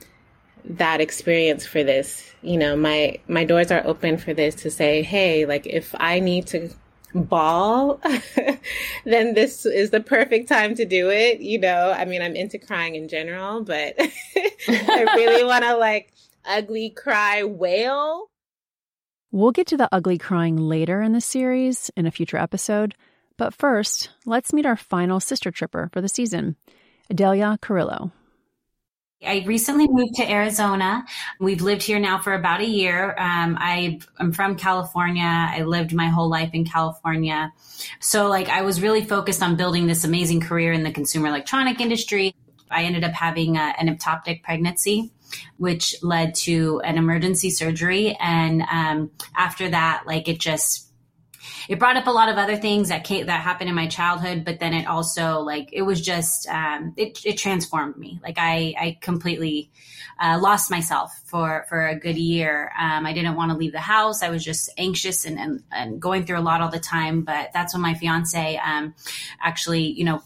that 0.65 1.01
experience 1.01 1.65
for 1.65 1.83
this. 1.83 2.33
You 2.41 2.57
know, 2.57 2.75
my 2.75 3.19
my 3.27 3.43
doors 3.43 3.71
are 3.71 3.85
open 3.85 4.17
for 4.17 4.33
this 4.33 4.55
to 4.55 4.71
say, 4.71 5.01
hey, 5.01 5.45
like 5.45 5.65
if 5.67 5.93
I 5.99 6.19
need 6.19 6.47
to 6.47 6.69
bawl, 7.13 7.99
then 9.05 9.33
this 9.33 9.65
is 9.65 9.89
the 9.89 9.99
perfect 9.99 10.47
time 10.47 10.75
to 10.75 10.85
do 10.85 11.09
it. 11.09 11.41
You 11.41 11.59
know, 11.59 11.91
I 11.91 12.05
mean, 12.05 12.21
I'm 12.21 12.35
into 12.35 12.57
crying 12.57 12.95
in 12.95 13.07
general, 13.07 13.63
but 13.63 13.95
I 14.67 15.05
really 15.15 15.43
want 15.45 15.63
to 15.65 15.75
like 15.77 16.13
ugly 16.45 16.91
cry 16.91 17.43
wail. 17.43 18.27
We'll 19.31 19.51
get 19.51 19.67
to 19.67 19.77
the 19.77 19.89
ugly 19.91 20.17
crying 20.17 20.57
later 20.57 21.01
in 21.01 21.13
the 21.13 21.21
series 21.21 21.91
in 21.95 22.05
a 22.05 22.11
future 22.11 22.37
episode. 22.37 22.95
But 23.37 23.53
first, 23.53 24.09
let's 24.25 24.53
meet 24.53 24.65
our 24.65 24.75
final 24.75 25.19
sister 25.19 25.51
tripper 25.51 25.89
for 25.93 26.01
the 26.01 26.09
season, 26.09 26.55
Adelia 27.09 27.57
Carrillo. 27.61 28.11
I 29.25 29.43
recently 29.45 29.87
moved 29.89 30.15
to 30.15 30.29
Arizona. 30.29 31.05
We've 31.39 31.61
lived 31.61 31.83
here 31.83 31.99
now 31.99 32.19
for 32.19 32.33
about 32.33 32.61
a 32.61 32.65
year. 32.65 33.15
Um, 33.17 33.57
I, 33.59 33.99
am 34.17 34.31
from 34.31 34.55
California. 34.55 35.23
I 35.23 35.63
lived 35.63 35.93
my 35.93 36.07
whole 36.07 36.29
life 36.29 36.51
in 36.53 36.63
California. 36.63 37.51
So, 37.99 38.27
like, 38.29 38.47
I 38.47 38.61
was 38.61 38.81
really 38.81 39.03
focused 39.03 39.43
on 39.43 39.57
building 39.57 39.87
this 39.87 40.05
amazing 40.05 40.39
career 40.39 40.71
in 40.71 40.83
the 40.83 40.91
consumer 40.91 41.27
electronic 41.27 41.81
industry. 41.81 42.33
I 42.71 42.83
ended 42.83 43.03
up 43.03 43.11
having 43.11 43.57
a, 43.57 43.73
an 43.77 43.93
ectopic 43.93 44.41
pregnancy, 44.41 45.11
which 45.57 45.95
led 46.01 46.33
to 46.35 46.79
an 46.85 46.97
emergency 46.97 47.49
surgery. 47.49 48.15
And 48.21 48.61
um, 48.71 49.11
after 49.35 49.69
that, 49.69 50.03
like, 50.07 50.29
it 50.29 50.39
just 50.39 50.88
it 51.67 51.79
brought 51.79 51.97
up 51.97 52.07
a 52.07 52.11
lot 52.11 52.29
of 52.29 52.37
other 52.37 52.55
things 52.55 52.89
that 52.89 53.03
came, 53.03 53.25
that 53.27 53.41
happened 53.41 53.69
in 53.69 53.75
my 53.75 53.87
childhood, 53.87 54.43
but 54.45 54.59
then 54.59 54.73
it 54.73 54.87
also 54.87 55.39
like 55.39 55.69
it 55.71 55.83
was 55.83 56.01
just 56.01 56.47
um, 56.47 56.93
it 56.97 57.19
it 57.25 57.37
transformed 57.37 57.97
me. 57.97 58.19
Like 58.23 58.37
I 58.37 58.75
I 58.79 58.97
completely 59.01 59.71
uh, 60.19 60.39
lost 60.41 60.69
myself 60.71 61.11
for 61.25 61.65
for 61.69 61.87
a 61.87 61.99
good 61.99 62.17
year. 62.17 62.71
Um, 62.79 63.05
I 63.05 63.13
didn't 63.13 63.35
want 63.35 63.51
to 63.51 63.57
leave 63.57 63.71
the 63.71 63.79
house. 63.79 64.21
I 64.23 64.29
was 64.29 64.43
just 64.43 64.69
anxious 64.77 65.25
and, 65.25 65.39
and, 65.39 65.63
and 65.71 66.01
going 66.01 66.25
through 66.25 66.39
a 66.39 66.41
lot 66.41 66.61
all 66.61 66.69
the 66.69 66.79
time. 66.79 67.21
But 67.21 67.51
that's 67.53 67.73
when 67.73 67.81
my 67.81 67.93
fiance 67.93 68.57
um, 68.57 68.93
actually 69.41 69.83
you 69.83 70.05
know 70.05 70.21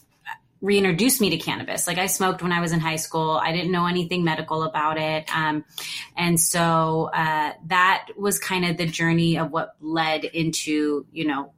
reintroduced 0.64 1.20
me 1.20 1.30
to 1.30 1.38
cannabis. 1.38 1.86
Like 1.88 1.98
I 1.98 2.08
smoked 2.08 2.42
when 2.42 2.54
I 2.54 2.62
was 2.62 2.72
in 2.72 2.80
high 2.80 2.96
school. 2.96 3.32
I 3.32 3.52
didn't 3.52 3.72
know 3.72 3.86
anything 3.86 4.24
medical 4.24 4.64
about 4.64 4.98
it. 4.98 5.30
Um, 5.36 5.66
and 6.16 6.40
so 6.40 7.10
uh, 7.14 7.52
that 7.66 8.08
was 8.18 8.40
kind 8.40 8.64
of 8.64 8.78
the 8.78 8.86
journey 8.86 9.38
of 9.38 9.52
what 9.52 9.76
led 9.82 10.24
into, 10.24 11.06
you 11.12 11.28
know, 11.28 11.52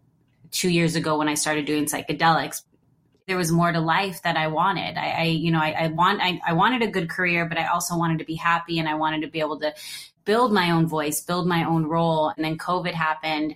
two 0.49 0.69
years 0.69 0.95
ago 0.95 1.19
when 1.19 1.27
I 1.27 1.35
started 1.35 1.65
doing 1.65 1.85
psychedelics. 1.85 2.63
There 3.27 3.37
was 3.37 3.51
more 3.51 3.71
to 3.71 3.79
life 3.79 4.23
that 4.23 4.37
I 4.37 4.47
wanted. 4.47 4.97
I, 4.97 5.09
I 5.11 5.23
you 5.25 5.51
know, 5.51 5.59
I, 5.59 5.83
I 5.83 5.87
want, 5.89 6.19
I, 6.23 6.41
I 6.45 6.53
wanted 6.53 6.81
a 6.81 6.87
good 6.87 7.07
career, 7.07 7.45
but 7.45 7.59
I 7.59 7.67
also 7.67 7.95
wanted 7.95 8.17
to 8.19 8.25
be 8.25 8.35
happy 8.35 8.79
and 8.79 8.89
I 8.89 8.95
wanted 8.95 9.21
to 9.21 9.27
be 9.27 9.39
able 9.39 9.59
to 9.59 9.75
build 10.25 10.51
my 10.51 10.71
own 10.71 10.87
voice, 10.87 11.21
build 11.21 11.45
my 11.45 11.63
own 11.63 11.85
role. 11.85 12.29
And 12.35 12.43
then 12.43 12.57
COVID 12.57 12.93
happened. 12.93 13.55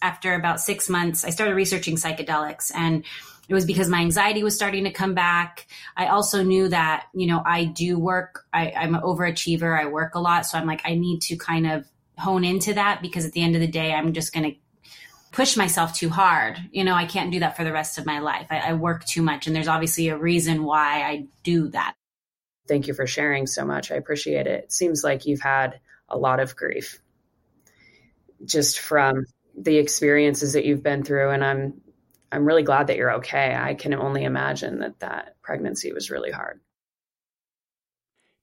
After 0.00 0.34
about 0.34 0.60
six 0.60 0.88
months, 0.88 1.24
I 1.24 1.30
started 1.30 1.56
researching 1.56 1.96
psychedelics 1.96 2.70
and 2.72 3.04
it 3.48 3.54
was 3.54 3.64
because 3.64 3.88
my 3.88 4.00
anxiety 4.00 4.42
was 4.42 4.54
starting 4.54 4.84
to 4.84 4.90
come 4.90 5.14
back. 5.14 5.66
I 5.96 6.08
also 6.08 6.42
knew 6.42 6.68
that, 6.68 7.06
you 7.14 7.26
know, 7.26 7.42
I 7.44 7.64
do 7.64 7.98
work, 7.98 8.44
I, 8.52 8.72
I'm 8.72 8.94
an 8.94 9.00
overachiever. 9.00 9.78
I 9.78 9.86
work 9.86 10.14
a 10.14 10.20
lot. 10.20 10.44
So 10.44 10.58
I'm 10.58 10.66
like, 10.66 10.82
I 10.84 10.94
need 10.94 11.22
to 11.22 11.36
kind 11.36 11.66
of 11.66 11.86
hone 12.18 12.44
into 12.44 12.74
that 12.74 13.00
because 13.00 13.24
at 13.24 13.32
the 13.32 13.42
end 13.42 13.54
of 13.54 13.62
the 13.62 13.66
day, 13.66 13.92
I'm 13.92 14.12
just 14.12 14.34
going 14.34 14.52
to 14.52 14.58
push 15.32 15.56
myself 15.56 15.94
too 15.94 16.10
hard. 16.10 16.58
You 16.72 16.84
know, 16.84 16.94
I 16.94 17.06
can't 17.06 17.30
do 17.30 17.40
that 17.40 17.56
for 17.56 17.64
the 17.64 17.72
rest 17.72 17.96
of 17.96 18.04
my 18.04 18.18
life. 18.18 18.48
I, 18.50 18.58
I 18.58 18.72
work 18.74 19.04
too 19.06 19.22
much. 19.22 19.46
And 19.46 19.56
there's 19.56 19.68
obviously 19.68 20.08
a 20.08 20.18
reason 20.18 20.64
why 20.64 21.02
I 21.02 21.26
do 21.42 21.68
that. 21.68 21.94
Thank 22.66 22.86
you 22.86 22.92
for 22.92 23.06
sharing 23.06 23.46
so 23.46 23.64
much. 23.64 23.90
I 23.90 23.94
appreciate 23.94 24.46
it. 24.46 24.64
It 24.64 24.72
seems 24.72 25.02
like 25.02 25.24
you've 25.24 25.40
had 25.40 25.80
a 26.08 26.18
lot 26.18 26.40
of 26.40 26.54
grief 26.54 27.00
just 28.44 28.78
from 28.78 29.24
the 29.56 29.78
experiences 29.78 30.52
that 30.52 30.64
you've 30.66 30.82
been 30.82 31.02
through. 31.02 31.30
And 31.30 31.44
I'm 31.44 31.80
I'm 32.30 32.44
really 32.44 32.62
glad 32.62 32.88
that 32.88 32.96
you're 32.96 33.14
okay. 33.14 33.54
I 33.54 33.74
can 33.74 33.94
only 33.94 34.24
imagine 34.24 34.80
that 34.80 35.00
that 35.00 35.36
pregnancy 35.42 35.92
was 35.92 36.10
really 36.10 36.30
hard. 36.30 36.60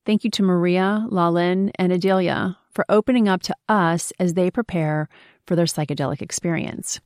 Thank 0.06 0.24
you 0.24 0.30
to 0.32 0.44
Maria, 0.44 1.06
Lalin, 1.10 1.72
and 1.80 1.92
Adelia 1.92 2.58
for 2.72 2.86
opening 2.90 3.28
up 3.28 3.42
to 3.44 3.56
us 3.68 4.12
as 4.20 4.34
they 4.34 4.52
prepare 4.52 5.10
for 5.48 5.56
their 5.56 5.66
psychedelic 5.66 6.22
experience. 6.22 7.00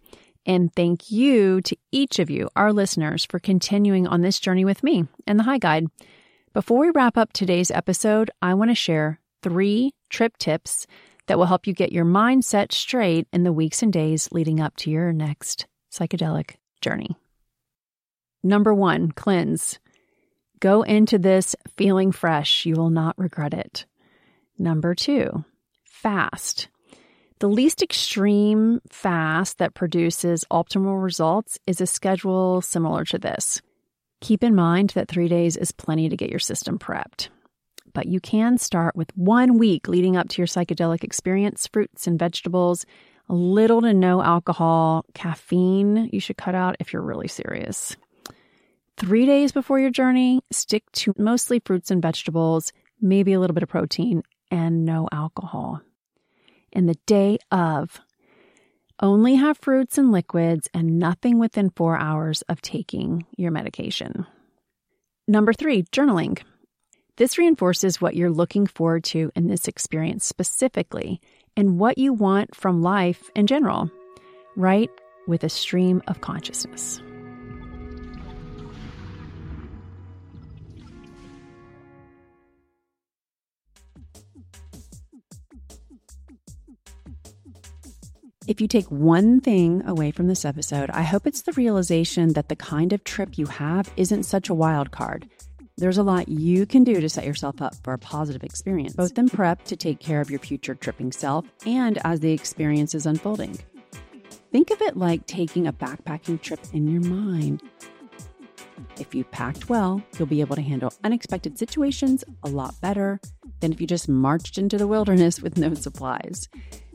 And 0.46 0.74
thank 0.74 1.12
you 1.12 1.62
to 1.62 1.78
each 1.92 2.20
of 2.20 2.30
you, 2.30 2.50
our 2.56 2.74
listeners, 2.74 3.26
for 3.26 3.40
continuing 3.40 4.08
on 4.08 4.22
this 4.22 4.40
journey 4.40 4.66
with 4.66 4.84
me 4.84 5.06
and 5.28 5.38
the 5.38 5.44
High 5.44 5.60
Guide. 5.60 5.88
Before 6.54 6.80
we 6.80 6.90
wrap 6.90 7.18
up 7.18 7.32
today's 7.32 7.72
episode, 7.72 8.32
I 8.42 8.54
want 8.54 8.72
to 8.72 8.76
share 8.76 9.20
three 9.44 9.94
trip 10.10 10.38
tips 10.38 10.88
that 11.28 11.38
will 11.38 11.46
help 11.46 11.68
you 11.68 11.74
get 11.74 11.92
your 11.92 12.06
mindset 12.06 12.72
straight 12.72 13.28
in 13.32 13.44
the 13.44 13.54
weeks 13.54 13.84
and 13.84 13.94
days 13.94 14.30
leading 14.32 14.60
up 14.60 14.76
to 14.78 14.90
your 14.90 15.14
next 15.14 15.68
psychedelic 15.92 16.56
journey. 16.82 17.16
Number 18.44 18.74
one, 18.74 19.12
cleanse. 19.12 19.80
Go 20.60 20.82
into 20.82 21.18
this 21.18 21.56
feeling 21.78 22.12
fresh. 22.12 22.66
You 22.66 22.76
will 22.76 22.90
not 22.90 23.18
regret 23.18 23.54
it. 23.54 23.86
Number 24.58 24.96
two, 24.96 25.44
fast. 25.86 26.68
The 27.40 27.48
least 27.48 27.82
extreme 27.82 28.82
fast 28.90 29.60
that 29.60 29.74
produces 29.74 30.44
optimal 30.52 31.02
results 31.02 31.58
is 31.66 31.80
a 31.80 31.88
schedule 31.88 32.62
similar 32.62 33.06
to 33.06 33.18
this. 33.18 33.62
Keep 34.20 34.44
in 34.44 34.54
mind 34.54 34.90
that 34.92 35.08
three 35.08 35.30
days 35.30 35.56
is 35.56 35.72
plenty 35.72 36.10
to 36.10 36.18
get 36.18 36.30
your 36.30 36.40
system 36.40 36.78
prepped. 36.78 37.30
But 37.94 38.08
you 38.08 38.20
can 38.20 38.58
start 38.58 38.96
with 38.96 39.16
one 39.16 39.58
week 39.58 39.88
leading 39.88 40.18
up 40.18 40.28
to 40.30 40.42
your 40.42 40.48
psychedelic 40.48 41.04
experience, 41.06 41.68
fruits 41.68 42.08
and 42.08 42.20
vegetables, 42.20 42.86
little 43.34 43.82
to 43.82 43.94
no 43.94 44.22
alcohol, 44.22 45.06
caffeine 45.14 46.10
you 46.12 46.20
should 46.20 46.38
cut 46.38 46.56
out 46.56 46.76
if 46.80 46.92
you're 46.92 47.02
really 47.02 47.28
serious. 47.28 47.96
Three 48.98 49.26
days 49.26 49.52
before 49.52 49.80
your 49.80 49.92
journey, 49.92 50.42
stick 50.52 50.84
to 50.94 51.14
mostly 51.18 51.62
fruits 51.64 51.92
and 51.92 52.02
vegetables, 52.02 52.74
maybe 53.00 53.34
a 53.34 53.40
little 53.40 53.54
bit 53.54 53.64
of 53.64 53.70
protein, 53.70 54.24
and 54.52 54.84
no 54.84 55.08
alcohol. 55.12 55.82
And 56.74 56.90
the 56.90 56.98
day 57.06 57.38
of, 57.52 58.02
only 59.02 59.36
have 59.36 59.58
fruits 59.58 59.98
and 59.98 60.12
liquids 60.12 60.68
and 60.74 61.00
nothing 61.00 61.40
within 61.40 61.70
four 61.70 61.98
hours 61.98 62.42
of 62.44 62.62
taking 62.62 63.26
your 63.38 63.52
medication. 63.52 64.26
Number 65.28 65.54
three, 65.54 65.84
journaling. 65.84 66.42
This 67.16 67.38
reinforces 67.38 68.02
what 68.02 68.16
you're 68.16 68.30
looking 68.30 68.68
forward 68.68 69.04
to 69.06 69.32
in 69.36 69.48
this 69.48 69.68
experience 69.68 70.26
specifically 70.26 71.22
and 71.56 71.80
what 71.80 71.98
you 71.98 72.14
want 72.14 72.56
from 72.56 72.82
life 72.82 73.30
in 73.36 73.48
general. 73.48 73.90
Write 74.56 74.92
with 75.28 75.44
a 75.44 75.50
stream 75.50 76.02
of 76.08 76.22
consciousness. 76.22 77.02
If 88.50 88.60
you 88.60 88.68
take 88.68 88.88
one 88.88 89.42
thing 89.42 89.84
away 89.86 90.10
from 90.10 90.28
this 90.28 90.44
episode, 90.44 90.90
I 90.90 91.04
hope 91.04 91.28
it's 91.28 91.44
the 91.44 91.52
realization 91.52 92.34
that 92.34 92.50
the 92.50 92.56
kind 92.56 92.94
of 92.94 93.04
trip 93.04 93.38
you 93.38 93.46
have 93.46 93.94
isn't 93.96 94.24
such 94.24 94.50
a 94.50 94.56
wild 94.56 94.90
card. 94.90 95.30
There's 95.80 95.98
a 95.98 96.04
lot 96.04 96.28
you 96.28 96.66
can 96.66 96.84
do 96.84 97.00
to 97.00 97.08
set 97.08 97.26
yourself 97.26 97.62
up 97.62 97.74
for 97.86 97.94
a 97.94 97.98
positive 97.98 98.44
experience, 98.44 98.94
both 98.94 99.18
in 99.18 99.30
prep 99.30 99.64
to 99.64 99.78
take 99.78 100.02
care 100.02 100.20
of 100.20 100.30
your 100.30 100.40
future 100.40 100.76
tripping 100.76 101.14
self 101.14 101.46
and 101.66 101.98
as 102.04 102.20
the 102.20 102.34
experience 102.34 102.94
is 102.94 103.06
unfolding. 103.06 103.58
Think 104.52 104.72
of 104.72 104.82
it 104.82 104.98
like 104.98 105.26
taking 105.26 105.68
a 105.68 105.72
backpacking 105.72 106.42
trip 106.42 106.60
in 106.74 106.90
your 106.90 107.02
mind. 107.02 107.64
If 109.00 109.16
you 109.16 109.24
packed 109.24 109.70
well, 109.70 110.04
you'll 110.18 110.28
be 110.28 110.42
able 110.42 110.58
to 110.58 110.62
handle 110.62 110.92
unexpected 111.06 111.58
situations 111.58 112.26
a 112.44 112.50
lot 112.50 112.76
better 112.82 113.22
than 113.62 113.72
if 113.72 113.80
you 113.80 113.88
just 113.88 114.10
marched 114.10 114.58
into 114.58 114.78
the 114.78 114.88
wilderness 114.88 115.42
with 115.42 115.58
no 115.58 115.74
supplies. 115.76 116.50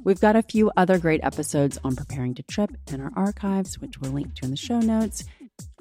We've 0.05 0.21
got 0.21 0.37
a 0.37 0.43
few 0.43 0.71
other 0.77 0.99
great 0.99 1.25
episodes 1.25 1.79
on 1.85 1.97
preparing 1.97 2.35
to 2.35 2.43
trip 2.43 2.77
in 2.93 3.01
our 3.01 3.13
archives, 3.17 3.81
which 3.81 3.99
we'll 3.99 4.13
link 4.13 4.35
to 4.35 4.45
in 4.45 4.51
the 4.51 4.59
show 4.59 4.81
notes. 4.81 5.25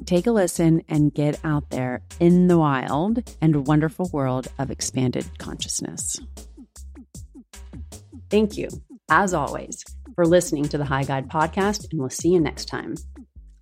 Take 0.05 0.27
a 0.27 0.31
listen 0.31 0.83
and 0.89 1.13
get 1.13 1.39
out 1.43 1.69
there 1.69 2.01
in 2.19 2.47
the 2.47 2.57
wild 2.57 3.23
and 3.41 3.67
wonderful 3.67 4.09
world 4.11 4.47
of 4.59 4.69
expanded 4.69 5.25
consciousness. 5.37 6.19
Thank 8.29 8.57
you, 8.57 8.67
as 9.09 9.33
always, 9.33 9.83
for 10.15 10.25
listening 10.25 10.67
to 10.69 10.77
the 10.77 10.85
High 10.85 11.03
Guide 11.03 11.29
podcast, 11.29 11.89
and 11.91 11.99
we'll 11.99 12.09
see 12.09 12.29
you 12.29 12.39
next 12.39 12.65
time. 12.65 12.95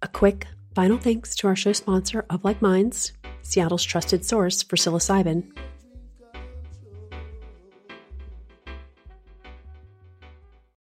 A 0.02 0.08
quick 0.08 0.48
final 0.74 0.98
thanks 0.98 1.36
to 1.36 1.48
our 1.48 1.56
show 1.56 1.74
sponsor, 1.74 2.26
Of 2.30 2.44
Like 2.44 2.62
Minds, 2.62 3.14
Seattle's 3.42 3.84
trusted 3.84 4.26
source 4.26 4.64
for 4.64 4.78
psilocybin. 4.78 5.52